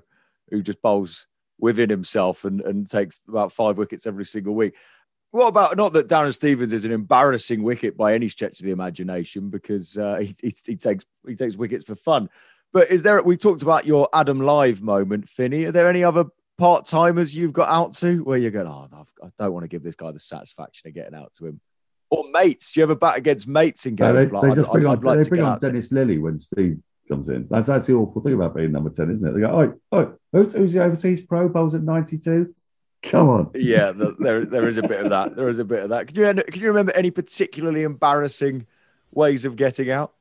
[0.50, 1.28] who just bowls
[1.60, 4.74] within himself and and takes about five wickets every single week.
[5.32, 8.72] What about not that Darren Stevens is an embarrassing wicket by any stretch of the
[8.72, 12.28] imagination because uh, he, he, he takes he takes wickets for fun,
[12.72, 13.22] but is there?
[13.22, 15.64] We talked about your Adam Lyth moment, Finney.
[15.66, 16.24] Are there any other
[16.58, 18.66] part timers you've got out to where you're going?
[18.66, 18.88] Oh,
[19.22, 21.60] I don't want to give this guy the satisfaction of getting out to him
[22.10, 22.72] or mates?
[22.72, 24.14] Do you ever bat against mates in games?
[24.14, 25.90] No, they, Like, they just I'd- bring I'd on, like they to bring on Dennis
[25.92, 26.78] Lillee when Steve
[27.10, 27.46] comes in.
[27.50, 29.32] That's that's the awful thing about being number 10, isn't it?
[29.32, 32.54] They go, oh, oh who's, who's the overseas pro bowls at 92?
[33.02, 33.50] Come on.
[33.54, 35.36] Yeah, the, there there is a bit of that.
[35.36, 36.08] There is a bit of that.
[36.08, 38.66] Can you can you remember any particularly embarrassing
[39.10, 40.12] ways of getting out?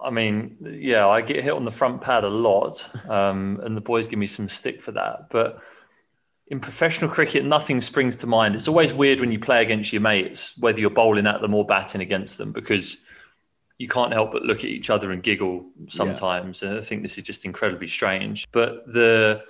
[0.00, 3.80] I mean, yeah, I get hit on the front pad a lot, um, and the
[3.80, 5.28] boys give me some stick for that.
[5.30, 5.60] But
[6.48, 8.54] in professional cricket, nothing springs to mind.
[8.54, 11.64] It's always weird when you play against your mates, whether you're bowling at them or
[11.64, 12.98] batting against them, because
[13.78, 16.62] you can't help but look at each other and giggle sometimes.
[16.62, 18.46] And I think this is just incredibly strange.
[18.52, 19.42] But the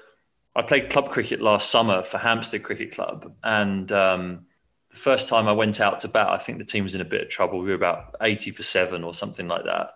[0.55, 4.47] I played club cricket last summer for Hampstead Cricket Club, and um,
[4.91, 7.07] the first time I went out to bat, I think the team was in a
[7.07, 7.61] bit of trouble.
[7.61, 9.95] We were about 80 for seven or something like that.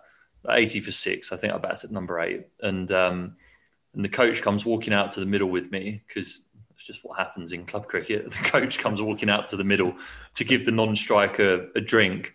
[0.49, 1.31] 80 for six.
[1.31, 2.47] I think I batted at number eight.
[2.61, 3.35] And um,
[3.93, 6.41] and the coach comes walking out to the middle with me because
[6.75, 8.25] it's just what happens in club cricket.
[8.29, 9.95] The coach comes walking out to the middle
[10.35, 12.33] to give the non-striker a drink.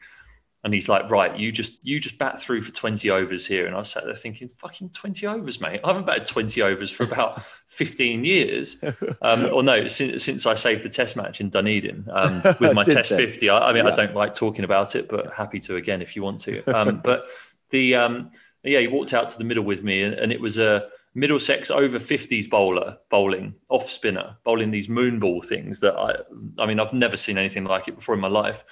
[0.64, 3.66] And he's like, right, you just you just bat through for 20 overs here.
[3.66, 5.80] And I sat there thinking, fucking 20 overs, mate.
[5.84, 8.76] I haven't batted 20 overs for about 15 years.
[9.20, 12.84] Um, or no, since, since I saved the test match in Dunedin um, with my
[12.84, 13.18] test then.
[13.18, 13.50] 50.
[13.50, 16.22] I, I mean, I don't like talking about it, but happy to again if you
[16.22, 16.64] want to.
[16.66, 17.26] Um, but
[17.70, 18.30] the um,
[18.62, 21.70] yeah, he walked out to the middle with me, and, and it was a Middlesex
[21.70, 26.14] over 50s bowler bowling off spinner, bowling these moon ball things that I,
[26.62, 28.64] I mean, I've never seen anything like it before in my life.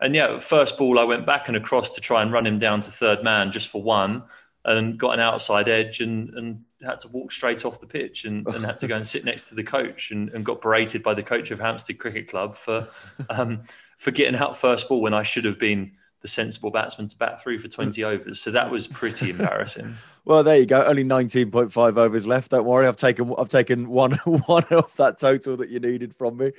[0.00, 2.80] And yeah, first ball, I went back and across to try and run him down
[2.82, 4.24] to third man just for one,
[4.64, 8.46] and got an outside edge and and had to walk straight off the pitch and,
[8.48, 11.14] and had to go and sit next to the coach and, and got berated by
[11.14, 12.88] the coach of Hampstead Cricket Club for
[13.30, 13.62] um,
[13.96, 17.40] for getting out first ball when I should have been the sensible batsman to bat
[17.40, 18.40] through for 20 overs.
[18.40, 19.94] So that was pretty embarrassing.
[20.24, 20.82] Well, there you go.
[20.82, 22.50] Only 19.5 overs left.
[22.50, 22.86] Don't worry.
[22.86, 26.52] I've taken I've taken one one off that total that you needed from me.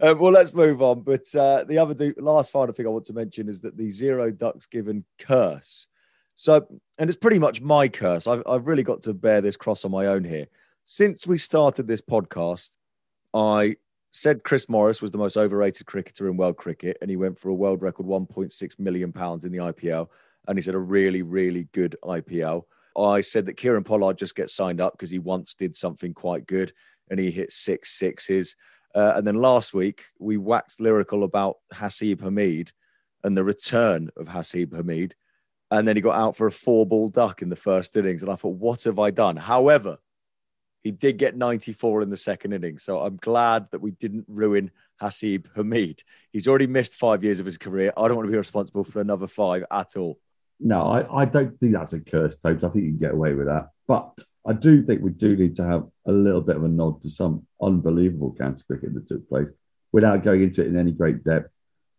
[0.00, 1.00] Um, well, let's move on.
[1.00, 3.90] But uh, the other do, last final thing I want to mention is that the
[3.90, 5.88] zero ducks given curse.
[6.34, 6.66] So,
[6.98, 8.26] and it's pretty much my curse.
[8.26, 10.46] I've, I've really got to bear this cross on my own here.
[10.84, 12.76] Since we started this podcast,
[13.34, 13.76] I
[14.10, 17.48] said Chris Morris was the most overrated cricketer in world cricket, and he went for
[17.48, 20.08] a world record 1.6 million pounds in the IPL,
[20.46, 22.62] and he had a really, really good IPL.
[22.96, 26.46] I said that Kieron Pollard just gets signed up because he once did something quite
[26.46, 26.72] good,
[27.10, 28.56] and he hit six sixes.
[28.94, 32.70] Uh, and then last week we waxed lyrical about Haseeb Hameed
[33.24, 35.12] and the return of Haseeb Hameed,
[35.70, 38.36] and then he got out for a four-ball duck in the first innings, and I
[38.36, 39.36] thought, what have I done?
[39.36, 39.98] However,
[40.82, 42.78] he did get 94 in the second inning.
[42.78, 44.70] So I'm glad that we didn't ruin
[45.02, 46.00] Haseeb Hameed.
[46.32, 47.92] He's already missed five years of his career.
[47.96, 50.18] I don't want to be responsible for another five at all.
[50.60, 52.64] No, I, I don't think that's a curse, Totes.
[52.64, 53.68] I think you can get away with that.
[53.86, 57.02] But I do think we do need to have a little bit of a nod
[57.02, 59.50] to some unbelievable counter cricket that took place
[59.92, 61.54] without going into it in any great depth.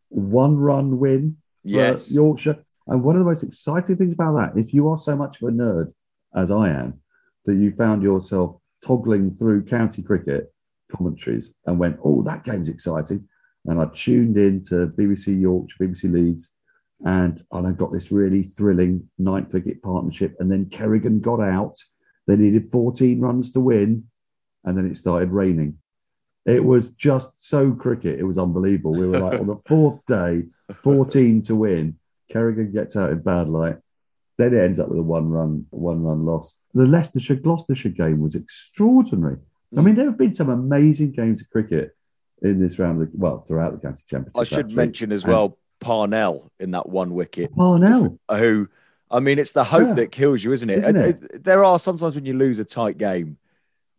[0.09, 2.11] One run win for Yes.
[2.11, 2.63] Yorkshire.
[2.87, 5.49] And one of the most exciting things about that, if you are so much of
[5.49, 5.93] a nerd
[6.35, 7.01] as I am,
[7.45, 10.51] that you found yourself toggling through county cricket
[10.91, 13.27] commentaries and went, oh, that game's exciting.
[13.65, 16.55] And I tuned in to BBC Yorkshire, BBC Leeds,
[17.05, 20.35] and, and I got this really thrilling ninth wicket partnership.
[20.39, 21.77] And then Kerrigan got out.
[22.29, 24.03] They needed 14 runs to win,
[24.63, 25.79] and then it started raining.
[26.45, 28.19] It was just so cricket.
[28.19, 28.91] It was unbelievable.
[28.93, 30.43] We were like on the fourth day,
[30.75, 31.97] 14 to win.
[32.31, 33.77] Kerrigan gets out in bad light.
[34.37, 36.59] Then it ends up with a one run, one run loss.
[36.75, 39.37] The Leicestershire Gloucestershire game was extraordinary.
[39.75, 41.95] I mean, there have been some amazing games of cricket
[42.43, 44.37] in this round of the, well, throughout the county championship.
[44.39, 44.75] I should actually.
[44.75, 48.19] mention as And well Parnell in that one wicket, Parnell.
[48.29, 48.69] who,
[49.11, 49.93] I mean, it's the hope Yeah.
[49.95, 50.79] that kills you, isn't it?
[50.79, 51.23] Isn't it?
[51.33, 53.37] it- There are sometimes when you lose a tight game,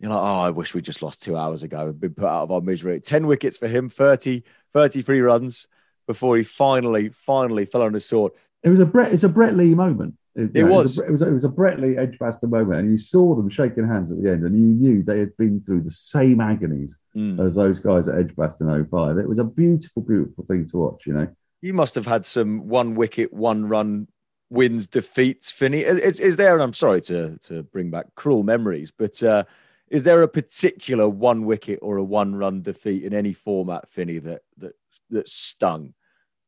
[0.02, 2.44] You're like, oh, I wish we just lost two hours ago and been put out
[2.44, 2.98] of our misery.
[3.00, 4.42] 10 wickets for him, 30,
[4.72, 5.68] 33 runs
[6.06, 8.32] before he finally, finally fell on his sword.
[8.62, 9.12] It was a Brett.
[9.12, 10.14] It's a Brett Lee moment.
[10.34, 10.98] It, It know, was.
[10.98, 11.20] it was.
[11.20, 14.30] It was a Brett Lee Edgbaston moment, and you saw them shaking hands at the
[14.30, 17.38] end, and you knew they had been through the same agonies Mm.
[17.44, 19.18] as those guys at Edgbaston 05.
[19.18, 21.06] It was a beautiful, beautiful thing to watch.
[21.06, 21.28] You know,
[21.60, 24.08] You must have had some one wicket, one run
[24.50, 25.80] wins, defeats, Finney.
[25.80, 29.44] Is, is there, and I'm sorry to, to bring back cruel memories, but uh,
[29.88, 34.18] is there a particular one wicket or a one run defeat in any format, Finney,
[34.18, 34.74] that, that,
[35.10, 35.94] that stung?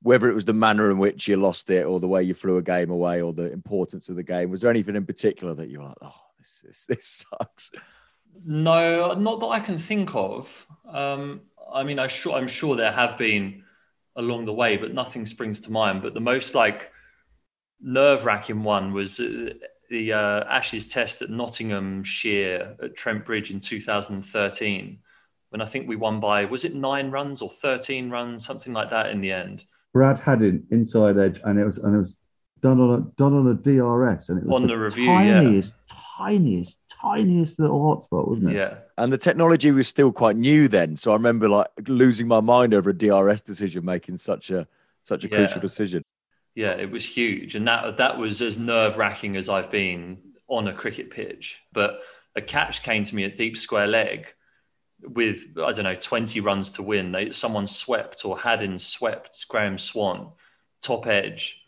[0.03, 2.57] Whether it was the manner in which you lost it or the way you threw
[2.57, 5.69] a game away or the importance of the game, was there anything in particular that
[5.69, 7.71] you were like, oh, this, this, this sucks?
[8.45, 10.67] No, not that I can think of.
[10.89, 13.63] Um, I mean, I sure, I'm sure there have been
[14.17, 16.03] along the way, but nothing springs to mind.
[16.03, 16.91] But the most like
[17.83, 19.55] nerve wracking one was uh,
[19.91, 24.99] the uh, Ashes test at Nottinghamshire at Trent Bridge in 2013,
[25.51, 28.89] when I think we won by, was it nine runs or 13 runs, something like
[28.91, 29.65] that in the end?
[29.93, 32.19] Brad Haddin inside edge, and it was and it was
[32.63, 35.43] done on a done on a DRS, and it was On the review, yeah.
[35.43, 35.75] tiniest,
[36.17, 38.57] tiniest, tiniest little hotspot, wasn't it?
[38.57, 38.79] Yeah.
[38.97, 40.97] And the technology was still quite new then.
[40.97, 44.67] So I remember like losing my mind over a DRS decision, making such a
[45.05, 45.37] such a Yeah.
[45.37, 46.03] crucial decision.
[46.55, 50.69] Yeah, it was huge, and that that was as nerve wracking as I've been on
[50.69, 51.61] a cricket pitch.
[51.73, 52.01] But
[52.37, 54.33] a catch came to me at deep square leg
[55.01, 57.13] with I don't know twenty runs to win.
[57.13, 60.33] They, someone swept or Haddin swept Graeme Swann
[60.83, 61.63] top edge,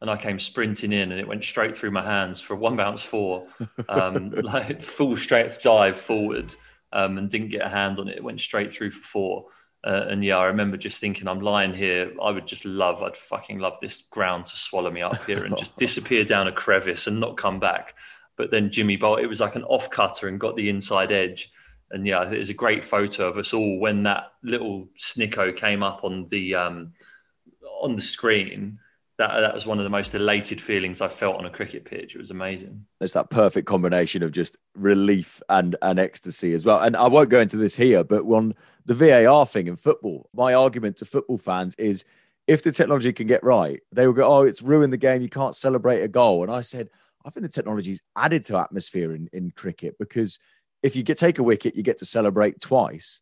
[0.00, 2.76] and I came sprinting in, and it went straight through my hands for a one
[2.76, 3.46] bounce four,
[3.88, 6.54] um, like full strength dive forward,
[6.92, 8.16] um, and didn't get a hand on it.
[8.16, 9.46] It went straight through for four.
[9.82, 12.12] Uh, and yeah, I remember just thinking, I'm lying here.
[12.22, 15.56] I would just love, I'd fucking love this ground to swallow me up here and
[15.56, 17.94] just disappear down a crevice and not come back.
[18.36, 21.50] But then Jimmy Bolt, it was like an off cutter and got the inside edge.
[21.90, 26.04] And yeah, there's a great photo of us all when that little snicko came up
[26.04, 26.92] on the um,
[27.80, 28.78] on the screen.
[29.20, 32.14] That that was one of the most elated feelings I felt on a cricket pitch.
[32.14, 32.86] It was amazing.
[33.02, 36.80] It's that perfect combination of just relief and and ecstasy as well.
[36.80, 38.54] And I won't go into this here, but on
[38.86, 42.06] the VAR thing in football, my argument to football fans is
[42.46, 45.20] if the technology can get right, they will go, "Oh, it's ruined the game.
[45.20, 46.88] You can't celebrate a goal." And I said,
[47.22, 50.38] I think the technology's added to atmosphere in, in cricket because
[50.82, 53.20] if you get take a wicket, you get to celebrate twice.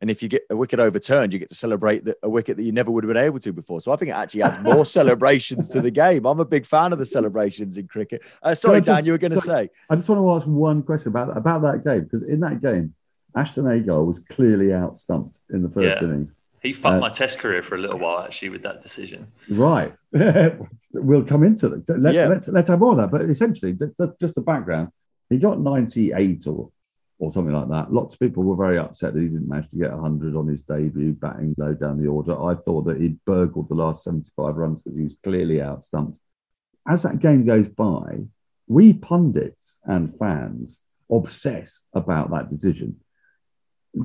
[0.00, 2.62] And if you get a wicket overturned, you get to celebrate the, a wicket that
[2.62, 3.80] you never would have been able to before.
[3.80, 6.24] So I think it actually adds more celebrations to the game.
[6.24, 8.22] I'm a big fan of the celebrations in cricket.
[8.42, 9.70] Uh, sorry, Can I Dan, you were going to say.
[9.90, 12.94] I just want to ask one question about about that game because in that game,
[13.34, 16.08] Ashton Agar was clearly out stumped in the first Yeah.
[16.08, 16.34] innings.
[16.62, 19.26] He fucked Uh, my test career for a little while actually with that decision.
[19.50, 19.94] Right.
[20.92, 21.82] we'll come into it.
[21.88, 22.26] Let's, Yeah.
[22.28, 23.10] let's let's have more of that.
[23.10, 24.88] But essentially, th- th- just the background.
[25.30, 26.70] He got 98 or
[27.18, 27.92] or something like that.
[27.92, 30.62] Lots of people were very upset that he didn't manage to get 100 on his
[30.62, 32.40] debut, batting low down the order.
[32.40, 36.18] I thought that he'd burgled the last 75 runs because he was clearly outstumped.
[36.86, 38.20] As that game goes by,
[38.68, 42.96] we pundits and fans obsess about that decision.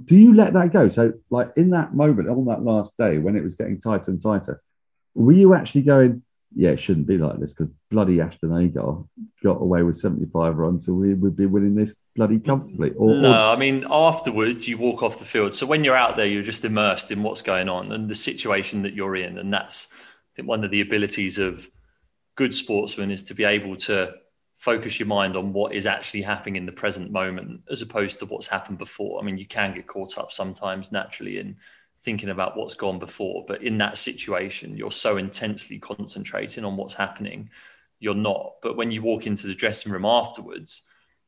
[0.06, 0.89] Do you let that go?
[0.89, 4.21] So, like in that moment, on that last day when it was getting tighter and
[4.21, 4.62] tighter,
[5.13, 6.23] were you actually going,
[6.56, 9.04] yeah, it shouldn't be like this because bloody Ashton Agar
[9.44, 12.92] got away with 75 runs, so we would be winning this bloody comfortably?
[12.92, 15.54] Or, no, or I mean afterwards you walk off the field.
[15.54, 18.84] So when you're out there, you're just immersed in what's going on and the situation
[18.84, 21.70] that you're in, and that's I think one of the abilities of
[22.36, 24.13] good sportsmen is to be able to
[24.56, 28.26] focus your mind on what is actually happening in the present moment as opposed to
[28.26, 29.22] what's happened before.
[29.22, 31.58] I mean, you can get caught up sometimes naturally in
[31.99, 36.95] thinking about what's gone before, but in that situation, you're so intensely concentrating on what's
[36.95, 37.49] happening,
[37.99, 38.56] you're not.
[38.62, 40.82] But when you walk into the dressing room afterwards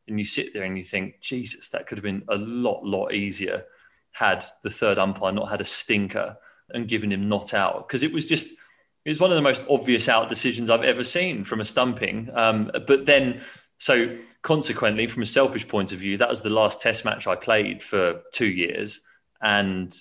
[0.07, 3.13] and you sit there and you think, Jesus, that could have been a lot, lot
[3.13, 3.63] easier
[4.11, 6.37] had the third umpire not had a stinker
[6.73, 7.87] and given him not out.
[7.87, 8.49] Because it was just,
[9.05, 12.29] it was one of the most obvious out decisions I've ever seen from a stumping.
[12.33, 13.41] Um, but then,
[13.77, 17.35] so consequently, from a selfish point of view, that was the last test match I
[17.35, 19.01] played for two years.
[19.41, 19.95] And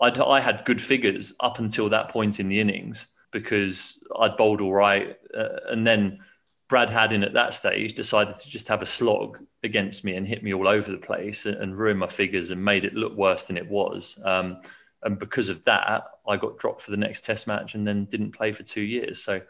[0.00, 4.60] I'd, I had good figures up until that point in the innings because I'd bowled
[4.60, 5.16] all right.
[5.36, 6.20] Uh, and then
[6.68, 10.42] Brad Haddin at that stage decided to just have a slog against me and hit
[10.42, 13.46] me all over the place and, and ruin my figures and made it look worse
[13.46, 14.18] than it was.
[14.24, 14.60] Um,
[15.02, 18.32] and because of that, I got dropped for the next test match and then didn't
[18.32, 19.22] play for two years.
[19.22, 19.40] So,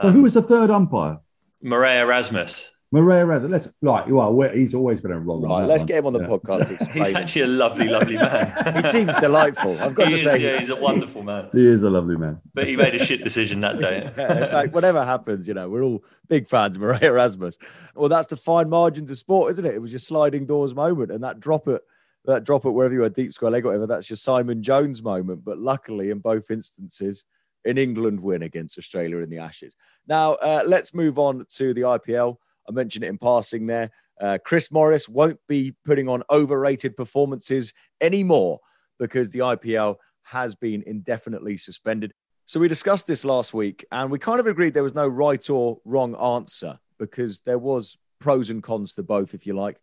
[0.00, 1.18] so who was the third umpire?
[1.62, 5.44] Marais Erasmus, Maria Reza, let's like well, we're- he's always been a wrong.
[5.44, 5.86] on Right, let's one.
[5.88, 6.26] get him on the Yeah.
[6.28, 8.82] podcast He's actually a lovely, lovely man.
[8.82, 9.78] he seems delightful.
[9.78, 10.40] I've got he to is, say.
[10.42, 11.50] yeah, he's a wonderful man.
[11.52, 12.40] He is a lovely man.
[12.54, 14.10] But he made a shit decision that day.
[14.18, 17.58] Yeah, like whatever happens, you know, we're all big fans of Marais Erasmus.
[17.94, 19.74] Well, that's the fine margins of sport, isn't it?
[19.74, 21.82] It was your sliding doors moment, and that drop it,
[22.24, 23.86] that drop it wherever you were, deep square leg, whatever.
[23.86, 25.44] That's your Simon Jones moment.
[25.44, 27.26] But luckily, in both instances,
[27.66, 29.76] in England win against Australia in the Ashes.
[30.06, 32.38] Now, uh, let's move on to the IPL.
[32.68, 33.90] I mentioned it in passing there.
[34.20, 38.60] Uh, Chris Morris won't be putting on overrated performances anymore
[38.98, 42.12] because the IPL has been indefinitely suspended.
[42.46, 45.48] So we discussed this last week and we kind of agreed there was no right
[45.50, 49.80] or wrong answer because there was pros and cons to both, if you like.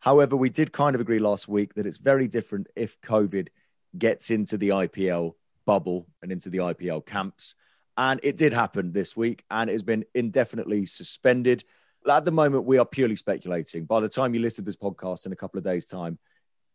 [0.00, 3.48] However, we did kind of agree last week that it's very different if COVID
[3.96, 5.34] gets into the IPL
[5.66, 7.54] bubble and into the IPL camps.
[7.96, 11.64] And it did happen this week and it has been indefinitely suspended.
[12.08, 13.84] At the moment, we are purely speculating.
[13.84, 16.18] By the time you listen to this podcast in a couple of days' time,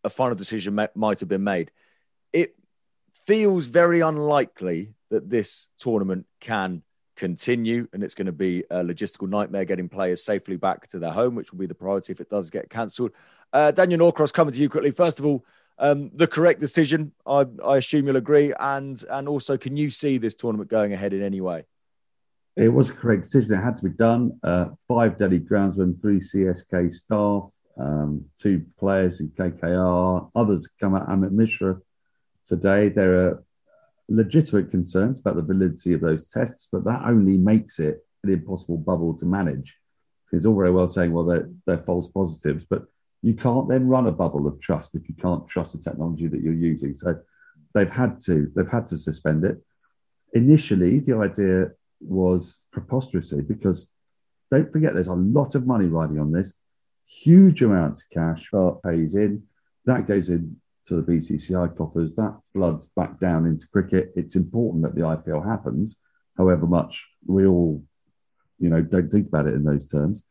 [0.03, 1.71] a final decision ma- might have been made.
[2.31, 2.55] It
[3.13, 6.83] feels very unlikely that this tournament can
[7.15, 11.11] continue and it's going to be a logistical nightmare getting players safely back to their
[11.11, 13.11] home, which will be the priority if it does get cancelled.
[13.51, 14.91] Uh, Daniel Norcross, coming to you quickly.
[14.91, 15.45] First of all,
[15.77, 20.17] um, the correct decision, I, I assume you'll agree, and and also, can you see
[20.17, 21.65] this tournament going ahead in any way?
[22.55, 23.53] It was a correct decision.
[23.53, 24.39] It had to be done.
[24.43, 30.29] Uh, five Delhi groundsmen, three CSK staff, um, two players in KKR.
[30.35, 31.09] Others come out.
[31.09, 31.79] Amit Mishra
[32.45, 32.89] today.
[32.89, 33.43] There are
[34.07, 38.77] legitimate concerns about the validity of those tests, but that only makes it an impossible
[38.77, 39.79] bubble to manage.
[40.31, 42.85] It's all very well saying, well, they're, they're false positives, but
[43.21, 46.41] you can't then run a bubble of trust if you can't trust the technology that
[46.41, 46.93] you're using.
[46.93, 47.19] So
[47.73, 49.63] they've had to they've had to suspend it.
[50.33, 51.71] Initially, the idea
[52.03, 53.91] was preposterously because
[54.51, 56.53] don't forget there's a lot of money riding on this,
[57.07, 59.43] huge amounts of cash that pays in,
[59.85, 64.11] that goes in to the BCCI coffers, that floods back down into cricket.
[64.15, 65.99] It's important that the IPL happens,
[66.37, 67.83] however much we all,
[68.59, 70.25] you know, don't think about it in those terms.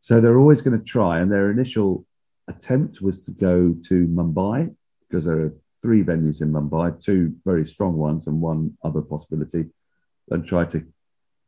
[0.00, 2.04] So they're always going to try, and their initial
[2.48, 4.74] attempt was to go to Mumbai
[5.08, 9.66] because there are three venues in Mumbai, two very strong ones and one other possibility,
[10.30, 10.86] and try to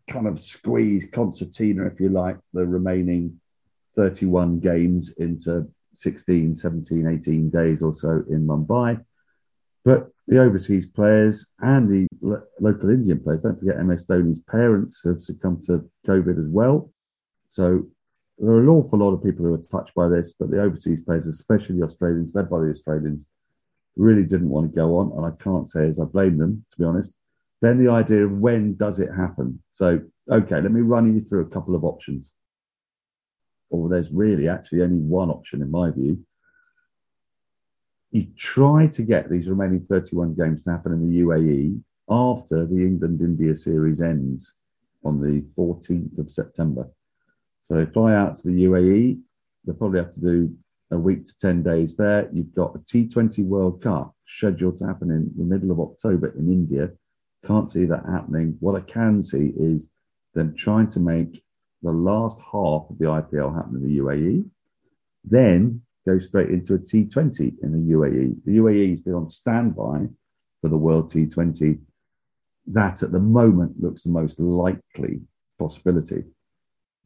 [0.09, 3.41] kind of squeeze concertina, if you like, the remaining
[3.95, 9.05] 31 games into 16, 17, 18 days or so in Mumbai.
[9.85, 15.03] But the overseas players and the lo- local Indian players, don't forget MS Dhoni's parents
[15.05, 16.93] have succumbed to COVID as well.
[17.47, 17.87] So
[18.39, 21.01] there are an awful lot of people who are touched by this, but the overseas
[21.01, 23.29] players, especially the Australians, led by the Australians,
[23.97, 25.13] really didn't want to go on.
[25.17, 27.17] And I can't say as I blame them, to be honest.
[27.61, 29.61] Then the idea of when does it happen?
[29.71, 30.01] So,
[30.31, 32.33] okay, let me run you through a couple of options.
[33.71, 36.25] Or there's really actually only one option in my view.
[38.11, 42.77] You try to get these remaining 31 games to happen in the UAE after the
[42.77, 44.55] England India series ends
[45.05, 46.89] on the 14th of September.
[47.61, 49.21] So they fly out to the UAE.
[49.65, 50.57] They'll probably have to do
[50.91, 52.31] a week to 10 days there.
[52.33, 56.49] You've got a T20 World Cup scheduled to happen in the middle of October in
[56.49, 56.91] India.
[57.47, 58.57] Can't see that happening.
[58.61, 59.91] What I can see is
[60.35, 61.43] them trying to make
[61.83, 64.45] the last half of the IPL happen in the UAE,
[65.25, 68.45] then go straight into a T20 in the UAE.
[68.45, 70.09] The UAE has been on standby
[70.61, 71.79] for the World T20.
[72.67, 75.21] That at the moment looks the most likely
[75.59, 76.25] possibility.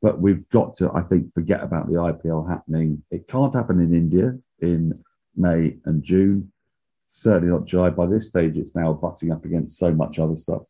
[0.01, 3.03] But we've got to, I think, forget about the IPL happening.
[3.11, 5.03] It can't happen in India in
[5.37, 6.51] May and June.
[7.15, 7.91] Certainly not July.
[7.91, 10.63] By this stage, it's now butting up against so much other stuff.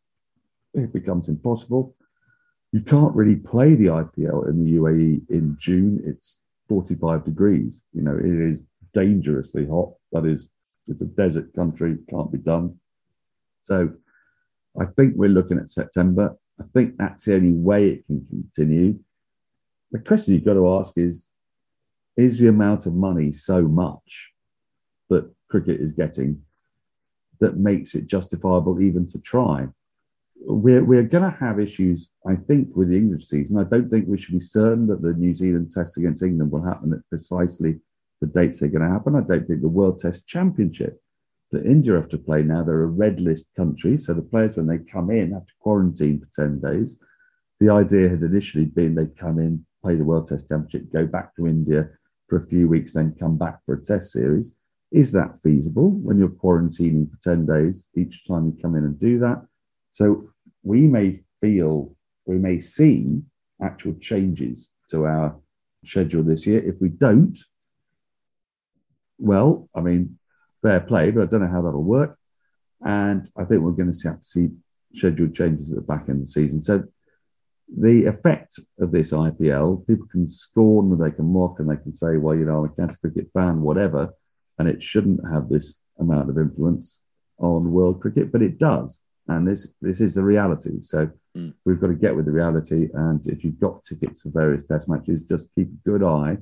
[0.73, 1.95] It becomes impossible.
[2.73, 6.03] You can't really play the IPL in the UAE in June.
[6.05, 7.83] It's 45 degrees.
[7.93, 9.93] You know, it is dangerously hot.
[10.11, 10.51] That is,
[10.89, 12.77] it's a desert country, can't be done.
[13.61, 13.93] So
[14.77, 16.35] I think we're looking at September.
[16.59, 18.99] I think that's the only way it can continue.
[19.93, 21.29] The question you've got to ask is
[22.17, 24.33] Is the amount of money so much
[25.09, 26.41] that cricket is getting
[27.39, 29.67] that makes it justifiable even to try?
[30.45, 33.59] We're, we're going to have issues, I think, with the English season.
[33.59, 36.63] I don't think we should be certain that the New Zealand test against England will
[36.63, 37.79] happen at precisely
[38.19, 39.15] the dates they're going to happen.
[39.15, 40.99] I don't think the World Test Championship
[41.51, 43.95] that India have to play now, they're a red list country.
[43.99, 46.99] So the players, when they come in, have to quarantine for 10 days.
[47.59, 51.35] The idea had initially been they'd come in, play the World Test Championship, go back
[51.35, 51.89] to India
[52.27, 54.55] for a few weeks, then come back for a test series.
[54.93, 58.99] Is that feasible when you're quarantining for 10 days each time you come in and
[58.99, 59.43] do that?
[59.89, 60.29] So
[60.61, 61.95] we may feel,
[62.27, 63.23] we may see
[63.59, 65.35] actual changes to our
[65.83, 66.63] schedule this year.
[66.63, 67.35] If we don't,
[69.17, 70.19] well, I mean,
[70.61, 72.17] fair play, but I don't know how that'll work.
[72.85, 74.49] And I think we're going to have to see
[74.93, 76.61] scheduled changes at the back end of the season.
[76.61, 76.83] So
[77.75, 81.95] the effect of this IPL, people can scorn, and they can mock, and they can
[81.95, 84.13] say, well, you know, I'm a county cricket fan, whatever,
[84.59, 87.01] and it shouldn't have this amount of influence
[87.37, 89.01] on world cricket, but it does.
[89.27, 90.81] And this this is the reality.
[90.81, 91.51] So Mm.
[91.65, 92.89] we've got to get with the reality.
[92.93, 96.37] And if you've got tickets for various test matches, just keep a good eye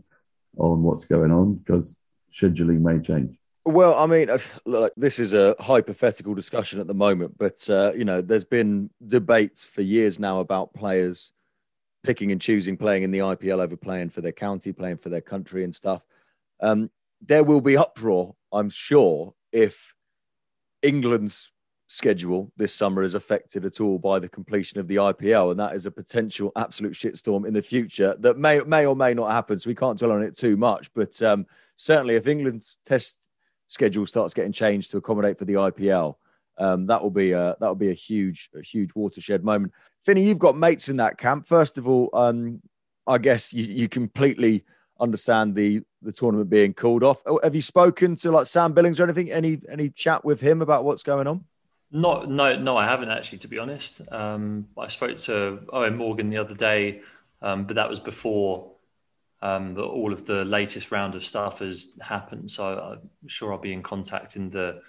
[0.57, 1.97] on what's going on because
[2.29, 3.37] scheduling may change.
[3.63, 7.93] Well, I mean, uh, look, this is a hypothetical discussion at the moment, but uh,
[7.95, 11.31] you know, there's been debates for years now about players
[12.03, 15.21] picking and choosing playing in the IPL over playing for their county, playing for their
[15.21, 16.03] country, and stuff.
[16.59, 16.89] Um,
[17.21, 19.93] there will be uproar, I'm sure, if
[20.81, 21.53] England's
[21.87, 25.75] schedule this summer is affected at all by the completion of the IPL, and that
[25.75, 29.59] is a potential absolute shitstorm in the future that may may or may not happen.
[29.59, 31.45] So we can't dwell on it too much, but um,
[31.75, 33.19] certainly if England's test
[33.67, 36.15] schedule starts getting changed to accommodate for the IPL,
[36.57, 39.73] um, that will be a that will be a huge a huge watershed moment.
[40.01, 41.45] Finney, you've got mates in that camp.
[41.45, 42.61] First of all, um,
[43.05, 44.63] I guess you, you completely
[45.01, 47.21] understand the the tournament being called off.
[47.25, 49.31] Oh, Have you spoken to like Sam Billings or anything?
[49.31, 51.45] Any any chat with him about what's going on?
[51.93, 54.01] Not, no, no, I haven't actually, to be honest.
[54.09, 57.01] Um, I spoke to Eoin Morgan the other day,
[57.41, 58.71] um, but that was before
[59.41, 62.49] um, the, all of the latest round of stuff has happened.
[62.49, 64.81] So I'm sure I'll be in contact in the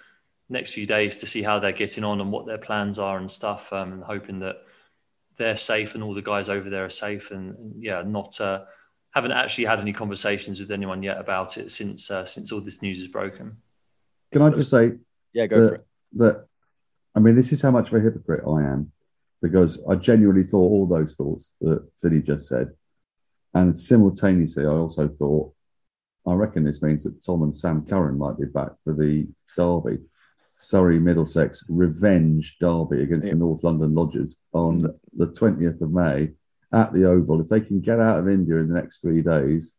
[0.47, 3.29] next few days to see how they're getting on and what their plans are and
[3.29, 4.63] stuff, um, and hoping that
[5.35, 7.31] they're safe and all the guys over there are safe.
[7.31, 8.63] And, and yeah, not uh,
[9.13, 12.81] haven't actually had any conversations with anyone yet about it since uh, since all this
[12.81, 13.57] news is broken.
[14.31, 14.93] Can I just say
[15.33, 15.87] Yeah, go for it.
[16.13, 16.45] that
[17.15, 18.91] I mean, this is how much of a hypocrite I am
[19.41, 22.69] because I genuinely thought all those thoughts that Philly just said.
[23.53, 25.53] And simultaneously, I also thought,
[26.25, 29.99] I reckon this means that Tom and Sam Curran might be back for the derby,
[30.57, 33.33] Surrey Middlesex revenge derby against Yeah.
[33.33, 34.81] the North London Lodgers on
[35.15, 36.31] the 20th of May
[36.73, 37.41] at the Oval.
[37.41, 39.77] If they can get out of India in the next three days,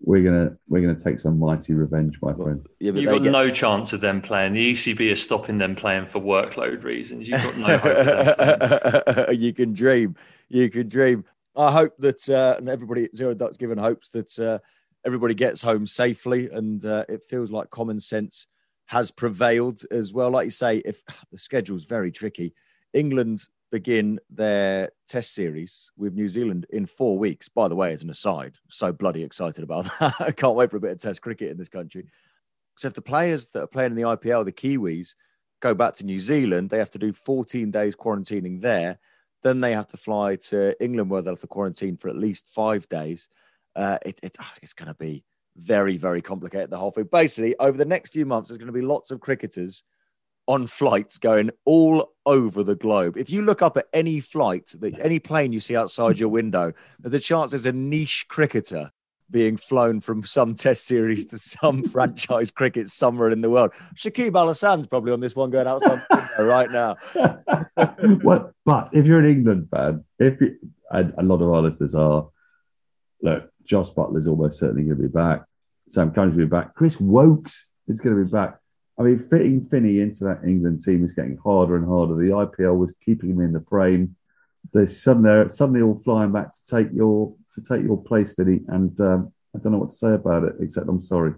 [0.00, 2.66] we're gonna we're gonna take some mighty revenge, my friend.
[2.80, 4.52] Yeah, but You've got get- no chance of them playing.
[4.52, 7.28] The ECB is stopping them playing for workload reasons.
[7.28, 10.16] You've got no hope of them you can dream.
[10.48, 11.24] You can dream.
[11.56, 14.58] I hope that, uh, and everybody at Zero Ducks given hopes that uh,
[15.06, 18.46] everybody gets home safely, and uh, it feels like common sense
[18.88, 20.30] has prevailed as well.
[20.30, 22.54] Like you say, if the schedule's very tricky,
[22.92, 27.48] England begin their test series with New Zealand in four weeks.
[27.48, 30.14] By the way, as an aside, so bloody excited about that.
[30.20, 32.06] I can't wait for a bit of test cricket in this country.
[32.76, 35.14] So if the players that are playing in the IPL, the Kiwis,
[35.60, 38.98] go back to New Zealand, they have to do 14 days quarantining there.
[39.42, 42.48] Then they have to fly to England where they'll have to quarantine for at least
[42.48, 43.28] five days.
[43.74, 45.24] Uh, it, it, it's going to be
[45.56, 47.08] very, very complicated, the whole thing.
[47.10, 49.82] Basically, over the next few months, there's going to be lots of cricketers
[50.46, 53.16] on flights going all over the globe.
[53.16, 56.72] If you look up at any flight, that any plane you see outside your window,
[56.98, 58.90] there's a chance there's a niche cricketer
[59.30, 63.72] being flown from some test series to some franchise cricket somewhere in the world.
[63.94, 66.02] Shakib Al Hasan's probably on this one going outside
[66.38, 66.96] right now.
[68.22, 70.56] well, but if you're an England fan, if you,
[70.90, 72.28] and a lot of our listeners are,
[73.22, 75.44] look, Jos Buttler's almost certainly going to be back.
[75.88, 76.74] Sam Curran's going to be back.
[76.74, 78.58] Chris Woakes is going to be back.
[78.98, 82.14] I mean, fitting Finney into that England team is getting harder and harder.
[82.14, 84.16] The IPL was keeping him in the frame.
[84.72, 88.60] They're suddenly, they're suddenly all flying back to take your to take your place, Finney.
[88.68, 91.34] And um, I don't know what to say about it except I'm sorry.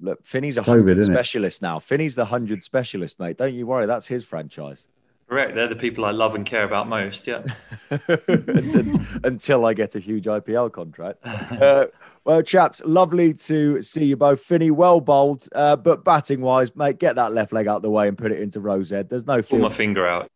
[0.00, 1.16] Look, Finney's a hundred isn't it?
[1.16, 1.78] specialist now.
[1.78, 3.38] Finney's the hundred specialist, mate.
[3.38, 3.86] Don't you worry.
[3.86, 4.88] That's his franchise.
[5.32, 5.54] Correct.
[5.54, 7.26] They're the people I love and care about most.
[7.26, 7.42] Yeah.
[9.24, 11.20] until I get a huge IPL contract.
[11.26, 11.86] Uh,
[12.26, 14.40] well, chaps, lovely to see you both.
[14.40, 17.90] Finney, well bowled, uh, but batting wise, mate, get that left leg out of the
[17.90, 19.08] way and put it into Rose Head.
[19.08, 20.28] There's no Pull my finger out.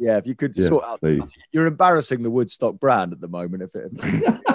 [0.00, 1.32] Yeah, if you could Yeah, sort out, please.
[1.52, 3.62] you're embarrassing the Woodstock brand at the moment.
[3.62, 3.92] If it,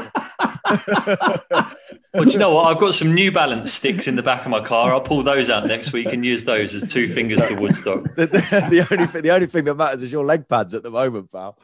[2.15, 2.67] Well, do you know what?
[2.67, 4.93] I've got some New Balance sticks in the back of my car.
[4.93, 8.03] I'll pull those out next week and use those as two fingers to Woodstock.
[8.15, 10.81] the, the, the only thing, the only thing that matters is your leg pads at
[10.81, 11.57] the moment, pal.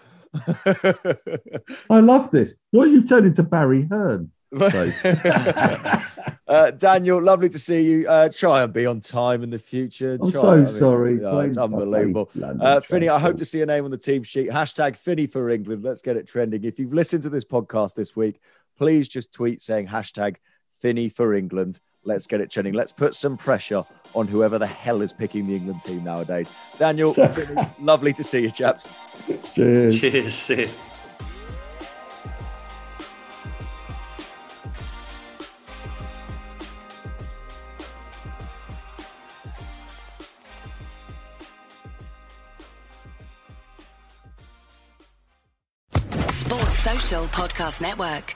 [1.90, 2.56] I love this.
[2.72, 4.32] What you've turned into Barry Hearn.
[4.58, 4.92] So,
[6.48, 8.10] uh, Daniel, lovely to see you.
[8.10, 10.18] Uh, try and be on time in the future.
[10.22, 11.22] I'm Try- so I mean, sorry.
[11.22, 12.30] yeah, it's unbelievable.
[12.36, 14.50] blame Uh, Finney, I hope to see your name on the team sheet.
[14.50, 15.84] Hashtag Finney for England.
[15.84, 16.66] Let's get it trending.
[16.66, 18.42] If you've listened to this podcast this week,
[18.82, 20.38] please just tweet saying hashtag
[20.80, 21.80] Finney for England.
[22.04, 22.74] Let's get it, churning.
[22.74, 23.84] Let's put some pressure
[24.16, 26.48] on whoever the hell is picking the England team nowadays.
[26.80, 27.14] Daniel,
[27.80, 28.88] lovely to see you, chaps.
[29.54, 30.02] Cheers.
[30.02, 30.34] Cheers.
[46.32, 48.36] Sports Social Podcast Network.